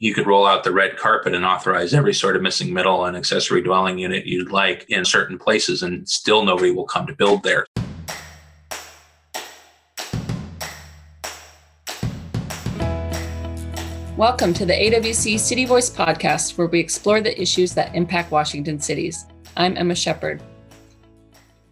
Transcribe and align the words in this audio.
you 0.00 0.12
could 0.12 0.26
roll 0.26 0.44
out 0.44 0.64
the 0.64 0.72
red 0.72 0.96
carpet 0.96 1.34
and 1.34 1.44
authorize 1.44 1.94
every 1.94 2.12
sort 2.12 2.34
of 2.34 2.42
missing 2.42 2.74
middle 2.74 3.04
and 3.04 3.16
accessory 3.16 3.62
dwelling 3.62 3.96
unit 3.96 4.26
you'd 4.26 4.50
like 4.50 4.84
in 4.88 5.04
certain 5.04 5.38
places, 5.38 5.84
and 5.84 6.08
still 6.08 6.44
nobody 6.44 6.72
will 6.72 6.84
come 6.84 7.06
to 7.06 7.14
build 7.14 7.44
there. 7.44 7.64
Welcome 14.16 14.52
to 14.54 14.66
the 14.66 14.72
AWC 14.72 15.38
City 15.38 15.64
Voice 15.64 15.90
podcast, 15.90 16.58
where 16.58 16.66
we 16.66 16.80
explore 16.80 17.20
the 17.20 17.40
issues 17.40 17.72
that 17.74 17.94
impact 17.94 18.32
Washington 18.32 18.80
cities. 18.80 19.26
I'm 19.56 19.76
Emma 19.76 19.94
Shepard. 19.94 20.42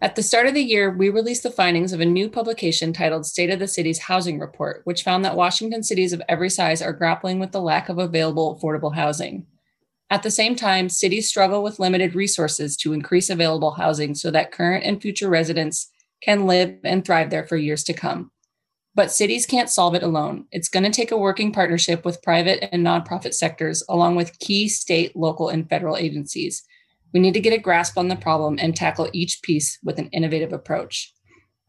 At 0.02 0.16
the 0.16 0.22
start 0.24 0.48
of 0.48 0.54
the 0.54 0.64
year, 0.64 0.90
we 0.90 1.10
released 1.10 1.44
the 1.44 1.50
findings 1.52 1.92
of 1.92 2.00
a 2.00 2.04
new 2.04 2.28
publication 2.28 2.92
titled 2.92 3.24
State 3.24 3.50
of 3.50 3.60
the 3.60 3.68
City's 3.68 4.00
Housing 4.00 4.40
Report, 4.40 4.80
which 4.82 5.04
found 5.04 5.24
that 5.24 5.36
Washington 5.36 5.84
cities 5.84 6.12
of 6.12 6.20
every 6.28 6.50
size 6.50 6.82
are 6.82 6.92
grappling 6.92 7.38
with 7.38 7.52
the 7.52 7.60
lack 7.60 7.88
of 7.88 7.98
available 7.98 8.58
affordable 8.58 8.96
housing. 8.96 9.46
At 10.10 10.24
the 10.24 10.30
same 10.32 10.56
time, 10.56 10.88
cities 10.88 11.28
struggle 11.28 11.62
with 11.62 11.78
limited 11.78 12.16
resources 12.16 12.76
to 12.78 12.92
increase 12.92 13.30
available 13.30 13.70
housing 13.70 14.16
so 14.16 14.32
that 14.32 14.50
current 14.50 14.82
and 14.84 15.00
future 15.00 15.28
residents 15.28 15.88
can 16.20 16.48
live 16.48 16.78
and 16.82 17.04
thrive 17.04 17.30
there 17.30 17.46
for 17.46 17.56
years 17.56 17.84
to 17.84 17.92
come. 17.92 18.32
But 18.96 19.12
cities 19.12 19.46
can't 19.46 19.70
solve 19.70 19.94
it 19.94 20.02
alone. 20.02 20.46
It's 20.50 20.68
going 20.68 20.82
to 20.82 20.90
take 20.90 21.12
a 21.12 21.16
working 21.16 21.52
partnership 21.52 22.04
with 22.04 22.22
private 22.24 22.68
and 22.72 22.84
nonprofit 22.84 23.34
sectors, 23.34 23.84
along 23.88 24.16
with 24.16 24.36
key 24.40 24.68
state, 24.68 25.14
local, 25.14 25.48
and 25.48 25.68
federal 25.68 25.96
agencies 25.96 26.64
we 27.12 27.20
need 27.20 27.34
to 27.34 27.40
get 27.40 27.52
a 27.52 27.58
grasp 27.58 27.98
on 27.98 28.08
the 28.08 28.16
problem 28.16 28.58
and 28.58 28.74
tackle 28.74 29.10
each 29.12 29.40
piece 29.42 29.78
with 29.82 29.98
an 29.98 30.08
innovative 30.08 30.52
approach. 30.52 31.12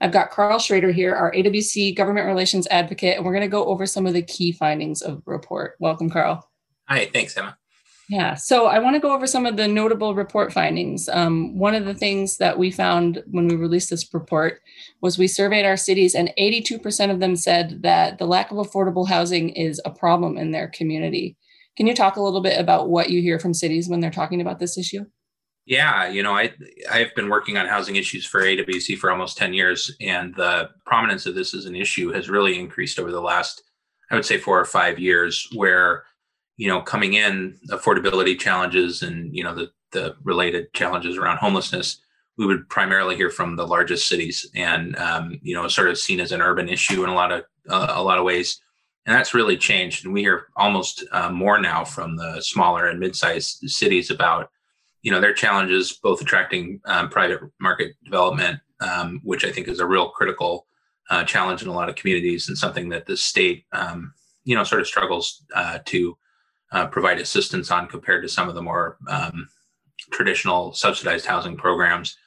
I've 0.02 0.12
got 0.12 0.32
Carl 0.32 0.60
Schroeder 0.60 0.92
here, 0.92 1.16
our 1.16 1.32
AWC 1.32 1.96
government 1.96 2.28
relations 2.28 2.68
advocate, 2.70 3.18
and 3.18 3.26
we're 3.26 3.32
going 3.32 3.42
to 3.42 3.48
go 3.48 3.66
over 3.66 3.86
some 3.86 4.06
of 4.06 4.14
the 4.14 4.22
key 4.22 4.52
findings 4.52 5.02
of 5.02 5.24
the 5.24 5.32
report. 5.32 5.76
Welcome, 5.80 6.10
Carl. 6.10 6.50
Hi, 6.90 7.06
thanks, 7.06 7.38
Emma. 7.38 7.58
Yeah, 8.10 8.36
so 8.36 8.66
I 8.66 8.80
want 8.80 8.96
to 8.96 9.00
go 9.00 9.14
over 9.14 9.26
some 9.26 9.46
of 9.46 9.56
the 9.56 9.68
notable 9.68 10.14
report 10.14 10.52
findings. 10.52 11.08
Um, 11.08 11.58
one 11.58 11.74
of 11.74 11.86
the 11.86 11.94
things 11.94 12.38
that 12.38 12.60
we 12.60 12.70
found 12.70 13.24
when 13.32 13.48
we 13.48 13.56
released 13.56 13.90
this 13.90 14.14
report 14.14 14.60
was 15.02 15.18
we 15.18 15.28
surveyed 15.28 15.66
our 15.66 15.78
cities, 15.78 16.14
and 16.14 16.34
82% 16.38 17.10
of 17.10 17.22
them 17.22 17.38
said 17.38 17.82
that 17.84 18.18
the 18.18 18.26
lack 18.26 18.52
of 18.52 18.58
affordable 18.58 19.08
housing 19.08 19.50
is 19.50 19.82
a 19.86 19.90
problem 19.90 20.38
in 20.38 20.52
their 20.52 20.68
community. 20.68 21.38
Can 21.78 21.88
you 21.88 21.96
talk 21.96 22.18
a 22.18 22.22
little 22.22 22.42
bit 22.42 22.60
about 22.60 22.90
what 22.90 23.10
you 23.10 23.22
hear 23.22 23.40
from 23.40 23.54
cities 23.54 23.88
when 23.88 24.02
they're 24.02 24.12
talking 24.12 24.42
about 24.42 24.60
this 24.60 24.78
issue? 24.78 25.06
Yeah, 25.66 26.08
you 26.08 26.24
know, 26.24 26.34
I 26.34 26.54
I've 26.92 27.16
been 27.16 27.30
working 27.30 27.58
on 27.58 27.68
housing 27.68 27.96
issues 27.96 28.26
for 28.26 28.42
AWC 28.42 28.98
for 28.98 29.10
almost 29.10 29.38
10 29.38 29.54
years 29.54 29.96
and 30.02 30.36
the 30.36 30.70
prominence 30.86 31.26
of 31.26 31.36
this 31.36 31.54
as 31.54 31.66
an 31.66 31.76
issue 31.76 32.12
has 32.12 32.30
really 32.30 32.60
increased 32.60 33.00
over 33.00 33.12
the 33.12 33.22
last 33.22 33.64
I 34.12 34.16
would 34.16 34.26
say 34.26 34.38
4 34.38 34.60
or 34.60 34.66
5 34.66 35.00
years 35.00 35.48
where 35.54 36.04
you 36.58 36.68
know, 36.68 36.82
coming 36.82 37.14
in 37.14 37.58
affordability 37.70 38.38
challenges 38.40 39.02
and 39.02 39.36
you 39.36 39.44
know 39.44 39.56
the 39.56 39.72
the 39.92 40.16
related 40.24 40.74
challenges 40.74 41.18
around 41.18 41.38
homelessness 41.38 42.00
we 42.38 42.48
would 42.48 42.68
primarily 42.68 43.16
hear 43.16 43.30
from 43.30 43.56
the 43.56 43.68
largest 43.68 44.08
cities 44.08 44.50
and 44.56 44.96
um, 44.98 45.40
you 45.42 45.54
know 45.56 45.68
sort 45.68 45.90
of 45.90 45.98
seen 45.98 46.20
as 46.20 46.32
an 46.32 46.42
urban 46.42 46.68
issue 46.70 47.04
in 47.04 47.10
a 47.10 47.14
lot 47.14 47.32
of 47.32 47.44
uh, 47.70 47.94
a 47.96 48.04
lot 48.04 48.18
of 48.18 48.26
ways. 48.26 48.60
And 49.06 49.14
that's 49.14 49.34
really 49.34 49.58
changed 49.58 50.06
and 50.06 50.14
we 50.14 50.22
hear 50.22 50.48
almost 50.56 51.04
uh, 51.12 51.30
more 51.30 51.60
now 51.60 51.84
from 51.84 52.16
the 52.16 52.40
smaller 52.42 52.88
and 52.88 53.00
mid-sized 53.00 53.70
cities 53.70 54.10
about 54.10 54.50
you 55.04 55.12
know 55.12 55.22
their 55.22 55.34
challenges 55.34 55.94
both 55.94 56.22
attracting 56.22 56.82
um, 56.86 57.10
private 57.10 57.40
market 57.60 57.94
development 58.04 58.60
um, 58.80 59.22
which 59.24 59.46
i 59.46 59.52
think 59.52 59.68
is 59.68 59.80
a 59.80 59.86
real 59.86 60.10
critical 60.10 60.66
uh, 61.10 61.24
challenge 61.24 61.62
in 61.62 61.68
a 61.68 61.74
lot 61.74 61.90
of 61.90 61.96
communities 61.96 62.48
and 62.48 62.58
something 62.58 62.90
that 62.90 63.06
the 63.06 63.16
state 63.16 63.66
um, 63.74 64.14
you 64.44 64.56
know 64.56 64.64
sort 64.64 64.82
of 64.82 64.88
struggles 64.88 65.44
uh, 65.56 65.80
to 65.86 66.18
uh, 66.72 66.88
provide 66.88 67.20
assistance 67.20 67.72
on 67.72 67.88
compared 67.88 68.24
to 68.24 68.30
some 68.30 68.50
of 68.50 68.56
the 68.56 68.62
more 68.62 68.98
um, 69.08 69.48
traditional 70.12 70.74
subsidized 70.74 71.26
housing 71.26 71.56
programs. 71.56 72.18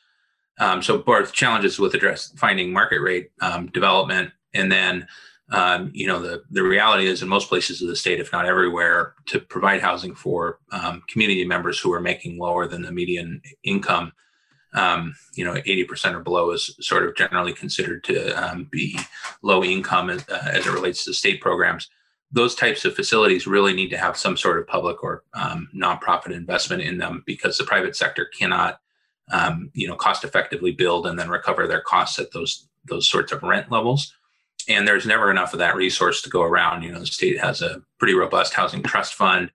Um, 0.58 0.82
so 0.82 0.98
both 0.98 1.32
challenges 1.32 1.78
with 1.78 1.94
address 1.94 2.32
finding 2.36 2.72
market 2.72 3.00
rate 3.00 3.30
um, 3.42 3.66
development 3.66 4.32
and 4.54 4.72
then 4.72 5.06
um, 5.50 5.90
you 5.94 6.06
know 6.06 6.20
the 6.20 6.42
the 6.50 6.62
reality 6.62 7.06
is 7.06 7.22
in 7.22 7.28
most 7.28 7.48
places 7.48 7.80
of 7.80 7.88
the 7.88 7.96
state 7.96 8.20
if 8.20 8.32
not 8.32 8.46
everywhere 8.46 9.14
to 9.26 9.38
provide 9.38 9.80
housing 9.80 10.14
for 10.14 10.58
um, 10.72 11.02
community 11.08 11.44
members 11.44 11.78
who 11.78 11.92
are 11.92 12.00
making 12.00 12.38
lower 12.38 12.66
than 12.66 12.82
the 12.82 12.92
median 12.92 13.40
income 13.62 14.12
um, 14.76 15.14
you 15.34 15.44
know 15.44 15.54
80% 15.54 16.14
or 16.14 16.20
below 16.20 16.50
is 16.50 16.76
sort 16.80 17.04
of 17.04 17.16
generally 17.16 17.52
considered 17.52 18.04
to 18.04 18.30
um, 18.32 18.68
be 18.70 18.98
low 19.42 19.64
income 19.64 20.10
as, 20.10 20.28
uh, 20.28 20.50
as, 20.52 20.66
it 20.66 20.72
relates 20.72 21.04
to 21.04 21.14
state 21.14 21.40
programs. 21.40 21.88
Those 22.30 22.54
types 22.54 22.84
of 22.84 22.94
facilities 22.94 23.46
really 23.46 23.72
need 23.72 23.88
to 23.90 23.98
have 23.98 24.16
some 24.16 24.36
sort 24.36 24.58
of 24.58 24.66
public 24.66 25.02
or 25.02 25.24
um, 25.32 25.68
nonprofit 25.74 26.32
investment 26.32 26.82
in 26.82 26.98
them 26.98 27.22
because 27.26 27.56
the 27.56 27.64
private 27.64 27.96
sector 27.96 28.26
cannot 28.38 28.80
um, 29.32 29.70
you 29.74 29.88
know 29.88 29.96
cost 29.96 30.24
effectively 30.24 30.72
build 30.72 31.06
and 31.06 31.18
then 31.18 31.30
recover 31.30 31.66
their 31.66 31.80
costs 31.80 32.18
at 32.18 32.32
those 32.32 32.68
those 32.84 33.08
sorts 33.08 33.32
of 33.32 33.42
rent 33.42 33.70
levels 33.72 34.12
and 34.68 34.86
there's 34.86 35.06
never 35.06 35.30
enough 35.30 35.52
of 35.52 35.58
that 35.60 35.76
resource 35.76 36.22
to 36.22 36.30
go 36.30 36.42
around. 36.42 36.82
You 36.82 36.92
know, 36.92 37.00
the 37.00 37.06
state 37.06 37.38
has 37.40 37.62
a 37.62 37.82
pretty 37.98 38.14
robust 38.14 38.54
housing 38.54 38.82
trust 38.82 39.14
fund. 39.14 39.50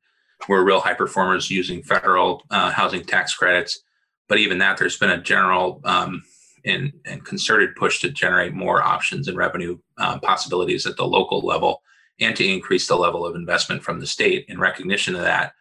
We're 0.47 0.63
real 0.63 0.79
high 0.79 0.93
performers 0.93 1.51
using 1.51 1.83
federal 1.83 2.43
uh, 2.49 2.71
housing 2.71 3.03
tax 3.03 3.35
credits, 3.35 3.83
but 4.27 4.39
even 4.39 4.57
that, 4.59 4.77
there's 4.77 4.97
been 4.97 5.11
a 5.11 5.21
general 5.21 5.81
um, 5.83 6.23
and, 6.65 6.93
and, 7.05 7.23
concerted 7.25 7.75
push 7.75 7.99
to 8.01 8.09
generate 8.09 8.53
more 8.53 8.81
options 8.81 9.27
and 9.27 9.37
revenue 9.37 9.77
uh, 9.97 10.19
possibilities 10.19 10.85
at 10.85 10.95
the 10.95 11.05
local 11.05 11.41
level, 11.41 11.81
and 12.19 12.35
to 12.35 12.47
increase 12.47 12.87
the 12.87 12.95
level 12.95 13.25
of 13.25 13.35
investment 13.35 13.83
from 13.83 13.99
the 13.99 14.07
state 14.07 14.45
in 14.47 14.59
recognition 14.59 15.15
of 15.15 15.21
that, 15.21 15.53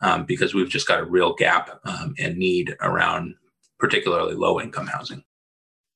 um, 0.00 0.24
because 0.24 0.54
we've 0.54 0.68
just 0.68 0.88
got 0.88 1.00
a 1.00 1.04
real 1.04 1.34
gap 1.34 1.80
um, 1.84 2.14
and 2.18 2.36
need 2.36 2.74
around 2.80 3.34
particularly 3.78 4.34
low 4.34 4.60
income 4.60 4.86
housing. 4.86 5.22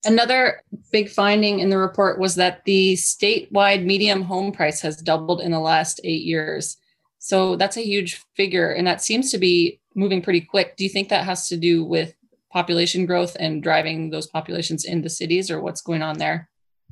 Another 0.04 0.62
big 0.92 1.08
finding 1.08 1.58
in 1.58 1.70
the 1.70 1.78
report 1.78 2.18
was 2.18 2.36
that 2.36 2.64
the 2.64 2.94
statewide 2.94 3.84
medium 3.84 4.22
home 4.22 4.52
price 4.52 4.80
has 4.80 5.02
doubled 5.02 5.40
in 5.40 5.50
the 5.50 5.58
last 5.58 6.00
eight 6.04 6.22
years. 6.22 6.76
So 7.18 7.56
that's 7.56 7.76
a 7.76 7.84
huge 7.84 8.22
figure, 8.36 8.70
and 8.70 8.86
that 8.86 9.02
seems 9.02 9.30
to 9.32 9.38
be 9.38 9.80
moving 9.94 10.22
pretty 10.22 10.40
quick. 10.40 10.76
Do 10.76 10.84
you 10.84 10.90
think 10.90 11.08
that 11.08 11.24
has 11.24 11.48
to 11.48 11.56
do 11.56 11.84
with 11.84 12.14
population 12.52 13.06
growth 13.06 13.36
and 13.40 13.62
driving 13.62 14.10
those 14.10 14.28
populations 14.28 14.84
into 14.84 15.10
cities, 15.10 15.50
or 15.50 15.60
what's 15.60 15.82
going 15.82 16.02
on 16.02 16.18
there? 16.18 16.48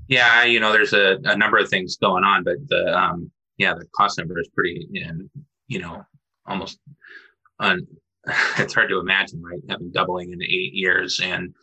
Yeah, 0.08 0.44
you 0.44 0.58
know, 0.58 0.72
there's 0.72 0.92
a, 0.92 1.18
a 1.24 1.36
number 1.36 1.58
of 1.58 1.68
things 1.68 1.96
going 1.96 2.24
on, 2.24 2.42
but 2.42 2.56
the 2.68 2.96
um, 2.96 3.30
yeah, 3.56 3.74
the 3.74 3.86
cost 3.94 4.18
number 4.18 4.38
is 4.40 4.48
pretty, 4.48 4.88
you 5.68 5.78
know, 5.78 6.04
almost 6.46 6.80
un, 7.60 7.86
it's 8.58 8.74
hard 8.74 8.88
to 8.90 8.98
imagine, 8.98 9.42
right? 9.42 9.60
Having 9.68 9.92
doubling 9.92 10.32
in 10.32 10.42
eight 10.42 10.74
years 10.74 11.20
and 11.22 11.54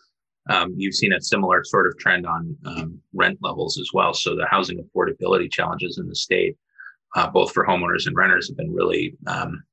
um, 0.50 0.74
you've 0.76 0.96
seen 0.96 1.14
a 1.14 1.22
similar 1.22 1.64
sort 1.64 1.88
of 1.88 1.98
trend 1.98 2.28
on 2.28 2.58
um, 2.66 3.00
rent 3.14 3.38
levels 3.42 3.80
as 3.80 3.90
well. 3.94 4.14
So 4.14 4.36
the 4.36 4.46
housing 4.46 4.78
affordability 4.78 5.52
challenges 5.52 5.98
in 5.98 6.08
the 6.08 6.16
state, 6.16 6.58
uh, 7.16 7.30
both 7.30 7.54
for 7.54 7.66
homeowners 7.66 8.08
and 8.08 8.16
renters, 8.16 8.48
have 8.50 8.58
been 8.58 8.74
really 8.74 9.16
um, 9.28 9.64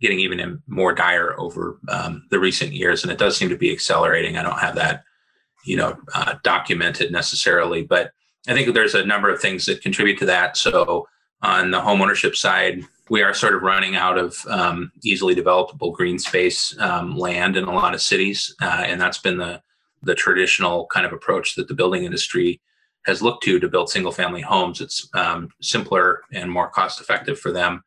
getting 0.00 0.20
even 0.20 0.62
more 0.66 0.94
dire 0.94 1.38
over 1.38 1.78
um, 1.88 2.26
the 2.30 2.38
recent 2.38 2.72
years, 2.72 3.02
and 3.02 3.12
it 3.12 3.18
does 3.18 3.36
seem 3.36 3.48
to 3.48 3.56
be 3.56 3.72
accelerating. 3.72 4.36
I 4.36 4.42
don't 4.42 4.58
have 4.58 4.74
that, 4.74 5.04
you 5.64 5.76
know, 5.76 5.96
uh, 6.14 6.34
documented 6.42 7.12
necessarily, 7.12 7.82
but 7.82 8.12
I 8.48 8.54
think 8.54 8.72
there's 8.74 8.94
a 8.94 9.04
number 9.04 9.28
of 9.30 9.40
things 9.40 9.66
that 9.66 9.82
contribute 9.82 10.18
to 10.18 10.26
that. 10.26 10.56
So 10.56 11.06
on 11.42 11.70
the 11.70 11.80
homeownership 11.80 12.34
side, 12.34 12.82
we 13.08 13.22
are 13.22 13.34
sort 13.34 13.54
of 13.54 13.62
running 13.62 13.96
out 13.96 14.18
of 14.18 14.36
um, 14.48 14.92
easily 15.02 15.34
developable 15.34 15.92
green 15.92 16.18
space 16.18 16.78
um, 16.78 17.16
land 17.16 17.56
in 17.56 17.64
a 17.64 17.72
lot 17.72 17.94
of 17.94 18.00
cities, 18.00 18.54
uh, 18.62 18.84
and 18.86 19.00
that's 19.00 19.18
been 19.18 19.38
the 19.38 19.62
the 20.02 20.14
traditional 20.14 20.86
kind 20.86 21.06
of 21.06 21.12
approach 21.12 21.54
that 21.54 21.68
the 21.68 21.74
building 21.74 22.04
industry 22.04 22.60
has 23.06 23.22
looked 23.22 23.42
to 23.44 23.58
to 23.58 23.68
build 23.68 23.88
single 23.88 24.12
family 24.12 24.40
homes. 24.40 24.80
It's 24.80 25.08
um, 25.14 25.50
simpler 25.60 26.22
and 26.32 26.50
more 26.50 26.68
cost 26.68 27.00
effective 27.00 27.38
for 27.38 27.52
them 27.52 27.82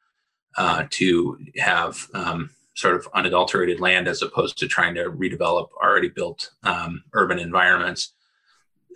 uh, 0.57 0.85
to 0.91 1.37
have 1.57 2.07
um, 2.13 2.49
sort 2.75 2.95
of 2.95 3.07
unadulterated 3.13 3.79
land 3.79 4.07
as 4.07 4.21
opposed 4.21 4.57
to 4.57 4.67
trying 4.67 4.95
to 4.95 5.11
redevelop 5.11 5.69
already 5.81 6.09
built 6.09 6.51
um, 6.63 7.03
urban 7.13 7.39
environments. 7.39 8.13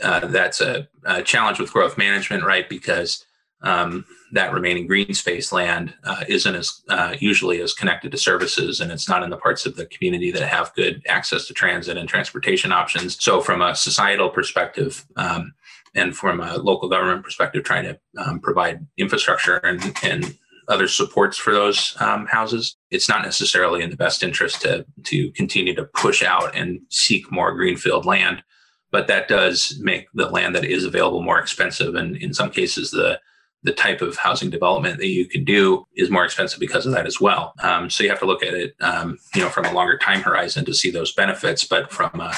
Uh, 0.02 0.28
that's 0.28 0.62
a, 0.62 0.88
a, 1.06 1.24
challenge 1.24 1.60
with 1.60 1.74
growth 1.74 1.98
management, 1.98 2.44
right? 2.44 2.70
Because 2.70 3.26
um, 3.62 4.06
that 4.32 4.54
remaining 4.54 4.88
green 4.88 5.14
space 5.14 5.52
land 5.52 5.94
uh, 6.04 6.24
isn't 6.28 6.56
as 6.56 6.82
uh, 6.90 7.16
usually 7.20 7.62
as 7.62 7.74
connected 7.74 8.12
to 8.12 8.18
services 8.18 8.80
and 8.80 8.92
it's 8.92 9.10
not 9.10 9.24
in 9.24 9.30
the 9.30 9.38
parts 9.38 9.66
of 9.66 9.76
the 9.76 9.86
community 9.88 10.32
that 10.32 10.48
have 10.48 10.74
good 10.76 11.02
access 11.08 11.48
to 11.48 11.54
transit 11.54 11.98
and 11.98 12.08
transportation 12.08 12.72
options. 12.72 13.22
So 13.24 13.42
from 13.42 13.62
a 13.62 13.76
societal 13.76 14.30
perspective 14.30 15.06
um, 15.16 15.54
and 15.96 16.16
from 16.16 16.40
a 16.40 16.58
local 16.58 16.88
government 16.90 17.24
perspective 17.24 17.64
trying 17.64 17.86
to 17.86 18.00
um, 18.18 18.40
provide 18.40 18.86
infrastructure 18.98 19.58
and, 19.58 19.96
and 20.04 20.38
other 20.68 20.88
supports 20.88 21.38
for 21.38 21.54
those 21.54 21.96
um, 22.02 22.28
houses 22.28 22.76
it's 22.92 23.10
not 23.10 23.24
necessarily 23.24 23.82
in 23.82 23.90
the 23.90 23.96
best 23.96 24.22
interest 24.22 24.62
to 24.62 24.86
to 25.04 25.32
continue 25.32 25.74
to 25.74 25.86
push 25.86 26.22
out 26.22 26.56
and 26.56 26.80
seek 26.90 27.32
more 27.32 27.56
greenfield 27.56 28.06
land. 28.06 28.44
But 28.92 29.08
that 29.08 29.28
does 29.28 29.78
make 29.82 30.08
the 30.14 30.30
land 30.30 30.56
that 30.56 30.64
is 30.64 30.86
available 30.86 31.22
more 31.22 31.40
expensive 31.40 31.96
and 31.96 32.16
in 32.18 32.34
some 32.34 32.52
cases 32.52 32.92
the 32.92 33.20
the 33.64 33.74
type 33.74 34.02
of 34.02 34.16
housing 34.18 34.50
development 34.50 34.98
that 35.00 35.08
you 35.08 35.26
can 35.26 35.44
do 35.44 35.86
is 35.96 36.10
more 36.10 36.24
expensive 36.24 36.60
because 36.60 36.86
of 36.86 36.94
that 36.94 37.06
as 37.06 37.20
well. 37.20 37.54
Um, 37.62 37.90
so 37.90 38.04
you 38.04 38.10
have 38.10 38.20
to 38.20 38.26
look 38.26 38.44
at 38.44 38.54
it, 38.54 38.76
um, 38.82 39.18
you 39.36 39.42
know, 39.42 39.50
from 39.50 39.66
a 39.66 39.74
longer 39.74 39.98
time 39.98 40.22
horizon 40.22 40.64
to 40.66 40.74
see 40.74 40.92
those 40.92 41.14
benefits. 41.14 41.64
But 41.64 41.92
from 41.92 42.20
a 42.20 42.34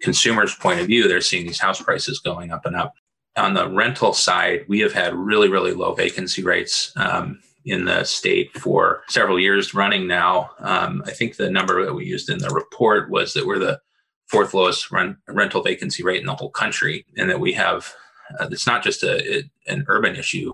consumer's 0.00 0.54
point 0.54 0.80
of 0.80 0.86
view, 0.86 1.08
they're 1.08 1.20
seeing 1.20 1.46
these 1.46 1.60
house 1.60 1.82
prices 1.82 2.20
going 2.20 2.52
up 2.52 2.64
and 2.64 2.76
up. 2.76 2.94
On 3.36 3.54
the 3.54 3.68
rental 3.68 4.12
side, 4.12 4.64
we 4.68 4.80
have 4.80 4.92
had 4.92 5.14
really, 5.14 5.48
really 5.48 5.72
low 5.72 5.94
vacancy 5.94 6.42
rates. 6.42 6.92
Um, 6.96 7.40
in 7.64 7.84
the 7.84 8.04
state 8.04 8.56
for 8.58 9.02
several 9.08 9.38
years 9.38 9.74
running 9.74 10.06
now. 10.06 10.50
Um, 10.58 11.02
I 11.06 11.12
think 11.12 11.36
the 11.36 11.50
number 11.50 11.84
that 11.84 11.94
we 11.94 12.04
used 12.04 12.28
in 12.28 12.38
the 12.38 12.50
report 12.50 13.10
was 13.10 13.34
that 13.34 13.46
we're 13.46 13.58
the 13.58 13.80
fourth 14.26 14.54
lowest 14.54 14.90
rent, 14.90 15.16
rental 15.28 15.62
vacancy 15.62 16.02
rate 16.02 16.20
in 16.20 16.26
the 16.26 16.34
whole 16.34 16.50
country, 16.50 17.04
and 17.16 17.30
that 17.30 17.40
we 17.40 17.52
have 17.52 17.94
uh, 18.38 18.48
it's 18.50 18.66
not 18.66 18.82
just 18.82 19.02
a, 19.02 19.44
an 19.66 19.84
urban 19.88 20.16
issue. 20.16 20.52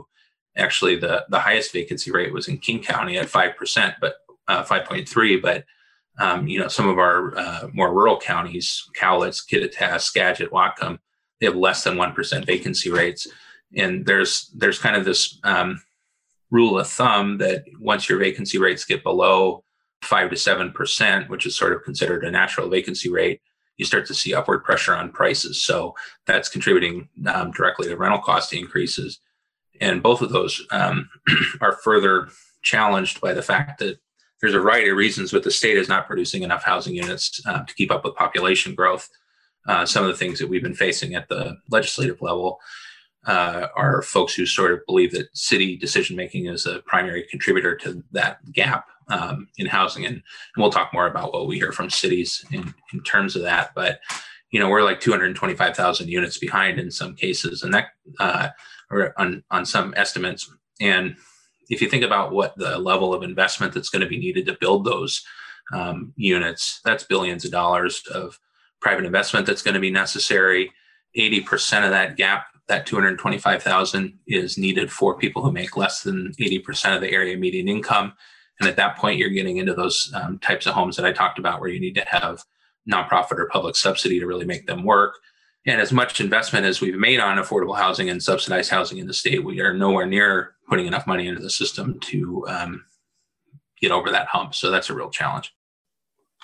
Actually, 0.57 0.97
the 0.97 1.25
the 1.29 1.39
highest 1.39 1.73
vacancy 1.73 2.11
rate 2.11 2.33
was 2.33 2.49
in 2.49 2.59
King 2.59 2.83
County 2.83 3.19
at 3.19 3.29
five 3.29 3.57
percent, 3.57 3.95
but 4.01 4.15
uh, 4.49 4.65
five 4.65 4.85
point 4.85 5.09
three. 5.09 5.39
But 5.39 5.65
um, 6.19 6.49
you 6.49 6.59
know, 6.59 6.69
some 6.69 6.89
of 6.89 6.99
our 6.99 7.37
uh, 7.37 7.69
more 7.73 7.93
rural 7.93 8.19
counties, 8.19 8.85
Cowlitz, 8.99 9.43
Kittitas, 9.49 10.01
Skagit, 10.01 10.51
Whatcom, 10.51 10.99
they 11.39 11.47
have 11.47 11.57
less 11.57 11.85
than 11.85 11.97
one 11.97 12.13
percent 12.13 12.45
vacancy 12.47 12.91
rates. 12.91 13.27
And 13.77 14.05
there's 14.07 14.51
there's 14.57 14.79
kind 14.79 14.97
of 14.97 15.05
this 15.05 15.39
um, 15.45 15.81
rule 16.51 16.79
of 16.79 16.89
thumb 16.89 17.39
that 17.39 17.65
once 17.79 18.09
your 18.09 18.19
vacancy 18.19 18.59
rates 18.59 18.85
get 18.85 19.05
below 19.05 19.63
five 20.03 20.31
to 20.31 20.37
seven 20.37 20.73
percent, 20.73 21.29
which 21.29 21.47
is 21.47 21.57
sort 21.57 21.73
of 21.73 21.85
considered 21.85 22.25
a 22.25 22.31
natural 22.31 22.69
vacancy 22.69 23.11
rate, 23.11 23.41
you 23.79 23.85
start 23.85 24.07
to 24.07 24.15
see 24.15 24.35
upward 24.35 24.65
pressure 24.65 24.95
on 24.95 25.11
prices. 25.11 25.63
So 25.63 25.95
that's 26.27 26.49
contributing 26.49 27.09
um, 27.27 27.53
directly 27.53 27.89
to 27.89 27.97
rental 27.97 28.21
cost 28.21 28.53
increases. 28.53 29.21
And 29.81 30.03
both 30.03 30.21
of 30.21 30.31
those 30.31 30.67
um, 30.71 31.09
are 31.61 31.73
further 31.73 32.29
challenged 32.63 33.21
by 33.21 33.33
the 33.33 33.43
fact 33.43 33.79
that 33.79 33.99
there's 34.41 34.55
a 34.55 34.61
variety 34.61 34.91
of 34.91 34.97
reasons, 34.97 35.33
but 35.33 35.43
the 35.43 35.51
state 35.51 35.77
is 35.77 35.89
not 35.89 36.07
producing 36.07 36.43
enough 36.43 36.63
housing 36.63 36.95
units 36.95 37.41
uh, 37.47 37.65
to 37.65 37.75
keep 37.75 37.91
up 37.91 38.05
with 38.05 38.15
population 38.15 38.75
growth. 38.75 39.09
Uh, 39.67 39.87
some 39.87 40.05
of 40.05 40.11
the 40.11 40.17
things 40.17 40.39
that 40.39 40.49
we've 40.49 40.63
been 40.63 40.75
facing 40.75 41.15
at 41.15 41.29
the 41.29 41.57
legislative 41.71 42.21
level 42.21 42.61
uh, 43.27 43.67
are 43.77 44.03
folks 44.03 44.35
who 44.35 44.47
sort 44.47 44.73
of 44.73 44.81
believe 44.87 45.13
that 45.13 45.29
city 45.37 45.77
decision 45.77 46.17
making 46.17 46.47
is 46.47 46.67
a 46.67 46.81
primary 46.81 47.25
contributor 47.25 47.77
to 47.77 48.03
that 48.13 48.39
gap 48.53 48.87
um, 49.11 49.49
in 49.59 49.67
housing. 49.67 50.05
And, 50.05 50.15
and, 50.15 50.23
we'll 50.57 50.71
talk 50.71 50.93
more 50.93 51.07
about 51.07 51.33
what 51.33 51.47
we 51.47 51.57
hear 51.57 51.73
from 51.73 51.91
cities 51.91 52.45
in, 52.53 52.75
in 52.93 53.03
terms 53.03 53.37
of 53.37 53.43
that. 53.43 53.73
But, 53.75 54.01
you 54.51 54.61
know, 54.61 54.69
we're 54.69 54.83
like 54.83 55.01
225,000 55.01 56.09
units 56.09 56.39
behind 56.39 56.79
in 56.79 56.91
some 56.91 57.15
cases, 57.15 57.63
and 57.63 57.73
that, 57.75 57.89
uh, 58.19 58.49
or 58.91 59.15
on, 59.21 59.43
on 59.51 59.67
some 59.67 59.95
estimates. 59.97 60.51
And 60.81 61.17
if 61.69 61.83
you 61.83 61.89
think 61.89 62.05
about 62.05 62.33
what 62.33 62.57
the 62.57 62.79
level 62.79 63.13
of 63.13 63.23
investment 63.23 63.75
that's 63.75 63.91
going 63.91 64.03
to 64.03 64.09
be 64.09 64.19
needed 64.19 64.47
to 64.47 64.57
build 64.61 64.85
those 64.85 65.23
um, 65.73 66.13
units, 66.17 66.81
that's 66.85 67.05
billions 67.05 67.45
of 67.45 67.51
dollars 67.51 68.03
of 68.13 68.39
private 68.81 69.05
investment 69.05 69.47
that's 69.47 69.63
going 69.63 69.75
to 69.75 69.81
be 69.81 69.91
necessary. 69.91 70.73
80% 71.17 71.85
of 71.85 71.91
that 71.91 72.17
gap 72.17 72.47
that 72.69 72.87
225,000 72.87 74.19
is 74.27 74.59
needed 74.59 74.93
for 74.93 75.17
people 75.17 75.43
who 75.43 75.51
make 75.51 75.77
less 75.77 76.03
than 76.03 76.33
80% 76.39 76.95
of 76.95 77.01
the 77.01 77.11
area 77.11 77.37
median 77.37 77.69
income. 77.69 78.13
And 78.61 78.69
at 78.69 78.77
that 78.77 78.97
point, 78.97 79.19
you're 79.19 79.31
getting 79.31 79.59
into 79.59 79.75
those 79.75 80.13
um, 80.15 80.39
types 80.39 80.67
of 80.67 80.75
homes 80.75 80.97
that 80.97 81.07
I 81.07 81.13
talked 81.13 81.39
about 81.39 81.61
where 81.61 81.71
you 81.71 81.81
need 81.81 81.95
to 81.95 82.05
have 82.09 82.45
nonprofit 82.91 83.39
or 83.39 83.49
public 83.49 83.77
subsidy 83.77 84.19
to 84.19 84.27
really 84.27 84.47
make 84.47 84.67
them 84.67 84.85
work. 84.85 85.17
And 85.67 85.81
as 85.81 85.93
much 85.93 86.21
investment 86.21 86.65
as 86.65 86.81
we've 86.81 86.97
made 86.97 87.21
on 87.21 87.37
affordable 87.37 87.77
housing 87.77 88.09
and 88.09 88.23
subsidized 88.23 88.71
housing 88.71 88.99
in 88.99 89.07
the 89.07 89.13
state, 89.13 89.45
we 89.45 89.61
are 89.61 89.75
nowhere 89.75 90.07
near 90.07 90.55
putting 90.69 90.87
enough 90.87 91.07
money 91.07 91.29
into 91.29 91.43
the 91.43 91.51
system 91.51 92.01
to 92.01 92.47
um, 92.49 92.85
get 93.81 93.91
over 93.91 94.11
that 94.11 94.29
hump. 94.29 94.55
So 94.55 94.71
that's 94.71 94.91
a 94.91 94.95
real 94.95 95.11
challenge. 95.11 95.55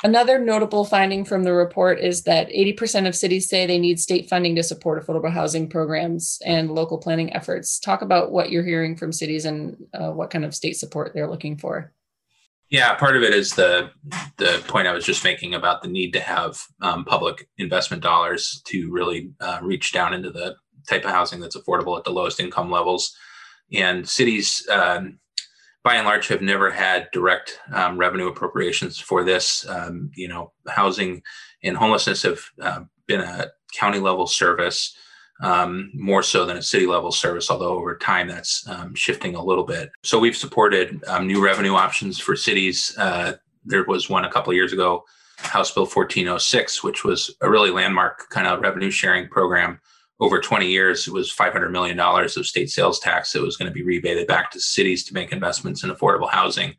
Another 0.03 0.39
notable 0.39 0.85
finding 0.85 1.25
from 1.25 1.45
the 1.45 1.53
report 1.53 2.01
is 2.01 2.25
that 2.25 2.49
80% 2.49 3.07
of 3.07 3.15
cities 3.15 3.49
say 3.49 3.65
they 3.65 3.79
need 3.79 4.01
state 4.01 4.29
funding 4.29 4.57
to 4.57 4.63
support 4.63 5.05
affordable 5.05 5.31
housing 5.31 5.69
programs 5.69 6.41
and 6.45 6.73
local 6.73 6.99
planning 6.99 7.33
efforts. 7.33 7.79
Talk 7.79 8.03
about 8.03 8.33
what 8.33 8.51
you're 8.51 8.65
hearing 8.65 8.97
from 8.97 9.13
cities 9.13 9.45
and 9.45 9.77
uh, 9.95 10.11
what 10.11 10.31
kind 10.31 10.45
of 10.45 10.55
state 10.55 10.77
support 10.77 11.13
they're 11.15 11.31
looking 11.31 11.57
for. 11.57 11.93
Yeah, 12.75 12.93
part 12.95 13.17
of 13.17 13.23
it 13.23 13.33
is 13.33 13.55
the 13.55 13.93
the 14.37 14.61
point 14.67 14.89
I 14.89 14.93
was 14.93 15.05
just 15.05 15.23
making 15.23 15.55
about 15.55 15.81
the 15.81 15.89
need 15.89 16.13
to 16.15 16.21
have 16.21 16.61
um, 16.81 17.05
public 17.05 17.49
investment 17.57 18.03
dollars 18.03 18.61
to 18.67 18.91
really 18.91 19.31
uh, 19.41 19.61
reach 19.63 19.93
down 19.93 20.13
into 20.13 20.29
the 20.29 20.57
type 20.89 21.05
of 21.05 21.13
housing 21.13 21.39
that's 21.39 21.57
affordable 21.57 21.97
at 21.97 22.03
the 22.03 22.11
lowest 22.11 22.41
income 22.41 22.73
levels. 22.73 23.17
And 23.73 24.09
cities, 24.09 24.67
um, 24.73 25.21
by 25.85 25.95
and 25.95 26.05
large 26.05 26.27
have 26.27 26.43
never 26.43 26.69
had 26.69 27.07
direct 27.13 27.61
um, 27.73 27.97
revenue 27.97 28.27
appropriations 28.27 28.99
for 28.99 29.23
this. 29.23 29.65
Um, 29.69 30.11
you 30.17 30.27
know, 30.27 30.51
housing 30.67 31.23
and 31.63 31.77
homelessness 31.77 32.23
have 32.23 32.41
uh, 32.61 32.81
been 33.07 33.21
a 33.21 33.53
county 33.79 34.01
level 34.01 34.27
service 34.27 34.97
um, 35.43 35.91
more 35.95 36.23
so 36.23 36.45
than 36.47 36.57
a 36.57 36.63
city 36.63 36.87
level 36.87 37.13
service, 37.13 37.51
although 37.51 37.77
over 37.77 37.97
time 37.97 38.29
that's 38.29 38.67
um, 38.69 38.95
shifting 38.95 39.35
a 39.35 39.45
little 39.45 39.65
bit. 39.65 39.91
So 40.03 40.19
we've 40.19 40.37
supported 40.37 41.03
um, 41.07 41.27
new 41.27 41.45
revenue 41.45 41.75
options 41.75 42.19
for 42.19 42.37
cities. 42.37 42.95
Uh, 42.99 43.35
there 43.65 43.85
was 43.85 44.09
one 44.09 44.25
a 44.25 44.31
couple 44.31 44.51
of 44.51 44.57
years 44.57 44.73
ago, 44.73 45.05
House 45.39 45.73
Bill 45.73 45.85
1406, 45.85 46.85
which 46.85 47.05
was 47.05 47.35
a 47.41 47.51
really 47.51 47.71
landmark 47.71 48.29
kind 48.31 48.47
of 48.47 48.61
revenue 48.61 48.91
sharing 48.91 49.29
program 49.29 49.81
over 50.21 50.41
20 50.41 50.67
years, 50.67 51.09
it 51.09 51.13
was 51.13 51.35
$500 51.35 51.71
million 51.71 51.99
of 51.99 52.47
state 52.47 52.71
sales 52.71 53.01
tax 53.01 53.33
that 53.33 53.43
was 53.43 53.57
going 53.57 53.71
to 53.71 53.75
be 53.75 53.83
rebated 53.83 54.27
back 54.27 54.51
to 54.53 54.61
cities 54.61 55.05
to 55.05 55.15
make 55.15 55.33
investments 55.33 55.83
in 55.83 55.91
affordable 55.91 56.31
housing. 56.31 56.75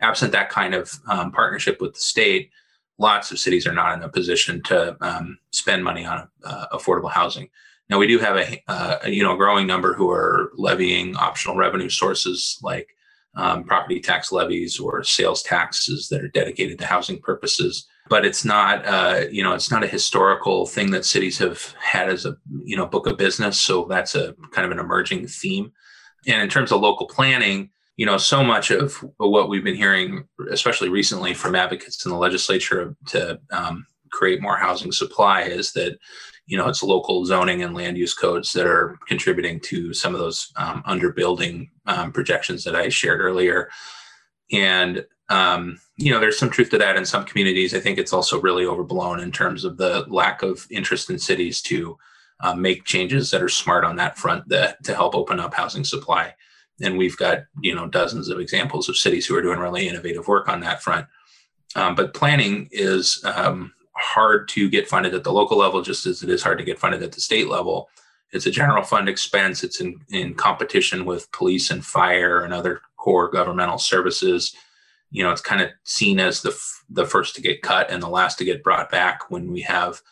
Absent 0.00 0.32
that 0.32 0.50
kind 0.50 0.74
of 0.74 0.92
um, 1.08 1.32
partnership 1.32 1.80
with 1.80 1.94
the 1.94 2.00
state, 2.00 2.50
lots 2.98 3.30
of 3.30 3.38
cities 3.38 3.66
are 3.66 3.72
not 3.72 3.96
in 3.96 4.04
a 4.04 4.08
position 4.08 4.62
to 4.64 4.96
um, 5.00 5.38
spend 5.50 5.82
money 5.82 6.04
on 6.04 6.28
uh, 6.44 6.66
affordable 6.72 7.10
housing. 7.10 7.48
Now 7.90 7.98
we 7.98 8.06
do 8.06 8.18
have 8.18 8.36
a, 8.36 8.62
uh, 8.68 8.98
you 9.06 9.22
know 9.22 9.36
growing 9.36 9.66
number 9.66 9.94
who 9.94 10.10
are 10.10 10.50
levying 10.56 11.16
optional 11.16 11.56
revenue 11.56 11.88
sources 11.88 12.58
like 12.62 12.88
um, 13.36 13.64
property 13.64 14.00
tax 14.00 14.32
levies 14.32 14.78
or 14.78 15.02
sales 15.02 15.42
taxes 15.42 16.08
that 16.08 16.22
are 16.22 16.28
dedicated 16.28 16.78
to 16.78 16.86
housing 16.86 17.18
purposes. 17.20 17.86
But 18.08 18.24
it's 18.24 18.44
not 18.44 18.86
uh, 18.86 19.22
you 19.30 19.42
know 19.42 19.54
it's 19.54 19.70
not 19.70 19.84
a 19.84 19.88
historical 19.88 20.66
thing 20.66 20.90
that 20.92 21.04
cities 21.04 21.38
have 21.38 21.74
had 21.80 22.08
as 22.08 22.26
a 22.26 22.36
you 22.64 22.76
know 22.76 22.86
book 22.86 23.06
of 23.06 23.18
business. 23.18 23.60
So 23.60 23.86
that's 23.88 24.14
a 24.14 24.34
kind 24.52 24.64
of 24.64 24.72
an 24.72 24.78
emerging 24.78 25.26
theme. 25.26 25.72
And 26.26 26.42
in 26.42 26.48
terms 26.48 26.72
of 26.72 26.80
local 26.80 27.06
planning 27.06 27.70
you 27.96 28.06
know 28.06 28.18
so 28.18 28.42
much 28.42 28.70
of 28.70 29.04
what 29.18 29.48
we've 29.48 29.64
been 29.64 29.76
hearing 29.76 30.24
especially 30.50 30.88
recently 30.88 31.32
from 31.32 31.54
advocates 31.54 32.04
in 32.04 32.10
the 32.10 32.18
legislature 32.18 32.96
to 33.06 33.38
um, 33.52 33.86
create 34.10 34.40
more 34.40 34.56
housing 34.56 34.92
supply 34.92 35.42
is 35.42 35.72
that 35.72 35.98
you 36.46 36.56
know 36.56 36.68
it's 36.68 36.82
local 36.82 37.24
zoning 37.24 37.62
and 37.62 37.74
land 37.74 37.96
use 37.96 38.14
codes 38.14 38.52
that 38.52 38.66
are 38.66 38.98
contributing 39.08 39.60
to 39.60 39.94
some 39.94 40.14
of 40.14 40.20
those 40.20 40.52
um, 40.56 40.82
underbuilding 40.86 41.68
um, 41.86 42.12
projections 42.12 42.64
that 42.64 42.76
i 42.76 42.88
shared 42.88 43.20
earlier 43.20 43.68
and 44.52 45.04
um, 45.30 45.80
you 45.96 46.10
know, 46.10 46.20
there's 46.20 46.38
some 46.38 46.50
truth 46.50 46.70
to 46.70 46.78
that 46.78 46.96
in 46.96 47.06
some 47.06 47.24
communities. 47.24 47.74
I 47.74 47.80
think 47.80 47.98
it's 47.98 48.12
also 48.12 48.40
really 48.40 48.66
overblown 48.66 49.20
in 49.20 49.32
terms 49.32 49.64
of 49.64 49.76
the 49.76 50.04
lack 50.08 50.42
of 50.42 50.66
interest 50.70 51.08
in 51.08 51.18
cities 51.18 51.62
to 51.62 51.96
uh, 52.40 52.54
make 52.54 52.84
changes 52.84 53.30
that 53.30 53.42
are 53.42 53.48
smart 53.48 53.84
on 53.84 53.96
that 53.96 54.18
front 54.18 54.48
that 54.48 54.82
to 54.84 54.94
help 54.94 55.14
open 55.14 55.40
up 55.40 55.54
housing 55.54 55.84
supply. 55.84 56.34
And 56.82 56.98
we've 56.98 57.16
got 57.16 57.44
you 57.62 57.74
know 57.74 57.86
dozens 57.86 58.28
of 58.28 58.40
examples 58.40 58.88
of 58.88 58.96
cities 58.96 59.26
who 59.26 59.36
are 59.36 59.42
doing 59.42 59.60
really 59.60 59.88
innovative 59.88 60.26
work 60.26 60.48
on 60.48 60.60
that 60.60 60.82
front. 60.82 61.06
Um, 61.76 61.94
but 61.94 62.14
planning 62.14 62.68
is 62.70 63.22
um, 63.24 63.72
hard 64.04 64.48
to 64.48 64.68
get 64.68 64.88
funded 64.88 65.14
at 65.14 65.24
the 65.24 65.32
local 65.32 65.58
level, 65.58 65.82
just 65.82 66.06
as 66.06 66.22
it 66.22 66.30
is 66.30 66.42
hard 66.42 66.58
to 66.58 66.64
get 66.64 66.78
funded 66.78 67.02
at 67.02 67.12
the 67.12 67.20
state 67.20 67.48
level. 67.48 67.88
It's 68.32 68.46
a 68.46 68.50
general 68.50 68.82
fund 68.82 69.08
expense. 69.08 69.62
It's 69.62 69.80
in, 69.80 70.00
in 70.10 70.34
competition 70.34 71.04
with 71.04 71.30
police 71.32 71.70
and 71.70 71.84
fire 71.84 72.44
and 72.44 72.52
other 72.52 72.80
core 72.96 73.30
governmental 73.30 73.78
services 73.78 74.54
you 75.14 75.22
know, 75.22 75.30
it's 75.30 75.40
kind 75.40 75.62
of 75.62 75.70
seen 75.84 76.18
as 76.18 76.42
the 76.42 76.50
f- 76.50 76.84
the 76.90 77.06
first 77.06 77.36
to 77.36 77.40
get 77.40 77.62
cut 77.62 77.88
and 77.88 78.02
the 78.02 78.08
last 78.08 78.36
to 78.38 78.44
get 78.44 78.64
brought 78.64 78.90
back 78.90 79.30
when 79.30 79.50
we 79.50 79.60
have 79.60 80.02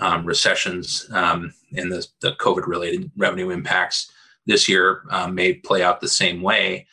um, 0.00 0.24
recessions 0.24 1.06
um, 1.12 1.52
and 1.76 1.92
the, 1.92 2.06
the 2.20 2.32
COVID 2.32 2.66
related 2.66 3.10
revenue 3.18 3.50
impacts 3.50 4.10
this 4.46 4.66
year 4.66 5.02
um, 5.10 5.34
may 5.34 5.52
play 5.52 5.82
out 5.82 6.00
the 6.00 6.08
same 6.08 6.40
way. 6.40 6.86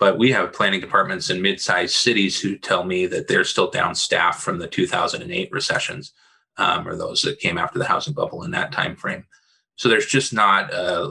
But 0.00 0.18
we 0.18 0.32
have 0.32 0.54
planning 0.54 0.80
departments 0.80 1.28
in 1.28 1.42
mid-sized 1.42 1.94
cities 1.94 2.40
who 2.40 2.56
tell 2.56 2.84
me 2.84 3.06
that 3.06 3.28
they're 3.28 3.44
still 3.44 3.70
down 3.70 3.94
staff 3.94 4.40
from 4.42 4.58
the 4.58 4.66
2008 4.66 5.52
recessions, 5.52 6.14
um, 6.56 6.88
or 6.88 6.96
those 6.96 7.20
that 7.22 7.38
came 7.38 7.58
after 7.58 7.78
the 7.78 7.84
housing 7.84 8.14
bubble 8.14 8.42
in 8.42 8.50
that 8.52 8.72
time 8.72 8.96
frame. 8.96 9.26
So 9.76 9.88
there's 9.88 10.06
just 10.06 10.32
not 10.32 10.72
uh, 10.72 11.10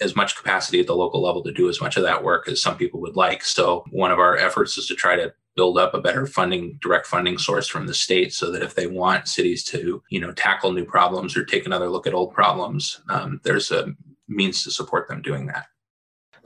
as 0.00 0.14
much 0.14 0.36
capacity 0.36 0.78
at 0.80 0.86
the 0.86 0.94
local 0.94 1.20
level 1.20 1.42
to 1.42 1.52
do 1.52 1.68
as 1.68 1.80
much 1.80 1.96
of 1.96 2.04
that 2.04 2.22
work 2.22 2.48
as 2.48 2.62
some 2.62 2.76
people 2.76 3.00
would 3.00 3.16
like. 3.16 3.42
So 3.42 3.84
one 3.90 4.12
of 4.12 4.20
our 4.20 4.36
efforts 4.36 4.78
is 4.78 4.86
to 4.86 4.94
try 4.94 5.16
to 5.16 5.32
build 5.56 5.76
up 5.76 5.92
a 5.92 6.00
better 6.00 6.24
funding 6.24 6.78
direct 6.80 7.08
funding 7.08 7.36
source 7.36 7.66
from 7.66 7.88
the 7.88 7.94
state 7.94 8.32
so 8.32 8.52
that 8.52 8.62
if 8.62 8.76
they 8.76 8.86
want 8.86 9.26
cities 9.26 9.64
to 9.64 10.00
you 10.08 10.20
know 10.20 10.30
tackle 10.34 10.70
new 10.70 10.84
problems 10.84 11.36
or 11.36 11.44
take 11.44 11.66
another 11.66 11.88
look 11.88 12.06
at 12.06 12.14
old 12.14 12.32
problems 12.32 13.00
um, 13.08 13.40
there's 13.42 13.72
a 13.72 13.92
means 14.28 14.62
to 14.62 14.70
support 14.70 15.08
them 15.08 15.20
doing 15.20 15.46
that 15.46 15.66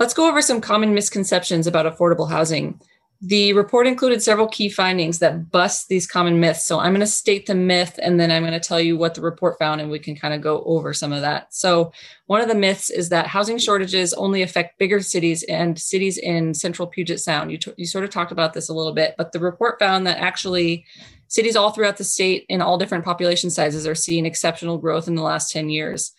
Let's 0.03 0.15
go 0.15 0.29
over 0.29 0.43
some 0.43 0.61
common 0.61 0.95
misconceptions 0.95 1.69
about 1.69 1.87
affordable 1.87 2.29
housing. 2.29 2.81
The 3.21 3.53
report 3.53 3.87
included 3.87 4.21
several 4.21 4.49
key 4.49 4.69
findings 4.69 5.21
that 5.21 5.53
bust 5.53 5.87
these 5.89 6.09
common 6.09 6.41
myths. 6.41 6.67
So 6.67 6.81
I'm 6.81 6.91
going 6.91 6.99
to 7.03 7.07
state 7.07 7.47
the 7.47 7.55
myth 7.55 8.01
and 8.03 8.19
then 8.19 8.33
I'm 8.33 8.43
going 8.43 8.53
to 8.53 8.59
tell 8.59 8.81
you 8.81 8.97
what 8.97 9.15
the 9.15 9.21
report 9.21 9.61
found 9.61 9.81
and 9.81 9.93
we 9.93 10.01
can 10.01 10.17
kind 10.17 10.35
of 10.35 10.41
go 10.41 10.65
over 10.65 10.93
some 10.93 11.13
of 11.13 11.21
that. 11.21 11.55
So, 11.55 11.93
one 12.27 12.41
of 12.41 12.49
the 12.49 12.57
myths 12.57 12.91
is 12.91 13.11
that 13.11 13.29
housing 13.29 13.59
shortages 13.59 14.13
only 14.15 14.43
affect 14.43 14.77
bigger 14.77 14.99
cities 14.99 15.45
and 15.45 15.79
cities 15.79 16.19
in 16.19 16.53
central 16.53 16.89
Puget 16.89 17.21
Sound. 17.21 17.53
You, 17.53 17.59
t- 17.59 17.75
you 17.77 17.87
sort 17.87 18.03
of 18.03 18.11
talked 18.11 18.33
about 18.33 18.55
this 18.55 18.69
a 18.69 18.75
little 18.75 18.95
bit, 18.95 19.15
but 19.17 19.31
the 19.31 19.39
report 19.39 19.79
found 19.79 20.05
that 20.09 20.19
actually 20.19 20.85
cities 21.29 21.55
all 21.55 21.71
throughout 21.71 21.99
the 21.99 22.03
state 22.03 22.45
in 22.49 22.61
all 22.61 22.77
different 22.77 23.05
population 23.05 23.51
sizes 23.51 23.87
are 23.87 23.95
seeing 23.95 24.27
exceptional 24.27 24.79
growth 24.79 25.07
in 25.07 25.15
the 25.15 25.23
last 25.23 25.53
10 25.53 25.71
years. 25.71 26.13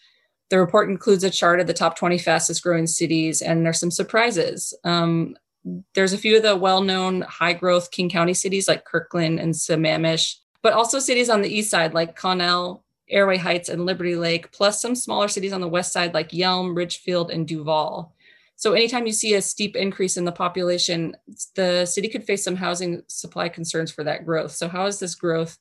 The 0.49 0.59
report 0.59 0.89
includes 0.89 1.23
a 1.23 1.29
chart 1.29 1.59
of 1.59 1.67
the 1.67 1.73
top 1.73 1.97
20 1.97 2.17
fastest 2.17 2.63
growing 2.63 2.87
cities, 2.87 3.41
and 3.41 3.65
there's 3.65 3.79
some 3.79 3.91
surprises. 3.91 4.73
Um, 4.83 5.35
there's 5.93 6.13
a 6.13 6.17
few 6.17 6.37
of 6.37 6.43
the 6.43 6.55
well-known 6.55 7.21
high-growth 7.21 7.91
King 7.91 8.09
County 8.09 8.33
cities 8.33 8.67
like 8.67 8.85
Kirkland 8.85 9.39
and 9.39 9.53
Sammamish, 9.53 10.37
but 10.61 10.73
also 10.73 10.99
cities 10.99 11.29
on 11.29 11.41
the 11.41 11.53
east 11.53 11.71
side 11.71 11.93
like 11.93 12.15
Connell, 12.15 12.83
Airway 13.09 13.37
Heights, 13.37 13.69
and 13.69 13.85
Liberty 13.85 14.15
Lake, 14.15 14.51
plus 14.51 14.81
some 14.81 14.95
smaller 14.95 15.27
cities 15.27 15.53
on 15.53 15.61
the 15.61 15.67
west 15.67 15.93
side 15.93 16.13
like 16.13 16.29
Yelm, 16.29 16.75
Ridgefield, 16.75 17.31
and 17.31 17.47
Duvall. 17.47 18.13
So 18.55 18.73
anytime 18.73 19.05
you 19.05 19.11
see 19.11 19.33
a 19.33 19.41
steep 19.41 19.75
increase 19.75 20.17
in 20.17 20.25
the 20.25 20.31
population, 20.31 21.15
the 21.55 21.85
city 21.85 22.07
could 22.07 22.23
face 22.23 22.43
some 22.43 22.55
housing 22.55 23.01
supply 23.07 23.49
concerns 23.49 23.91
for 23.91 24.03
that 24.03 24.25
growth. 24.25 24.51
So 24.51 24.67
how 24.67 24.85
is 24.85 24.99
this 24.99 25.15
growth 25.15 25.57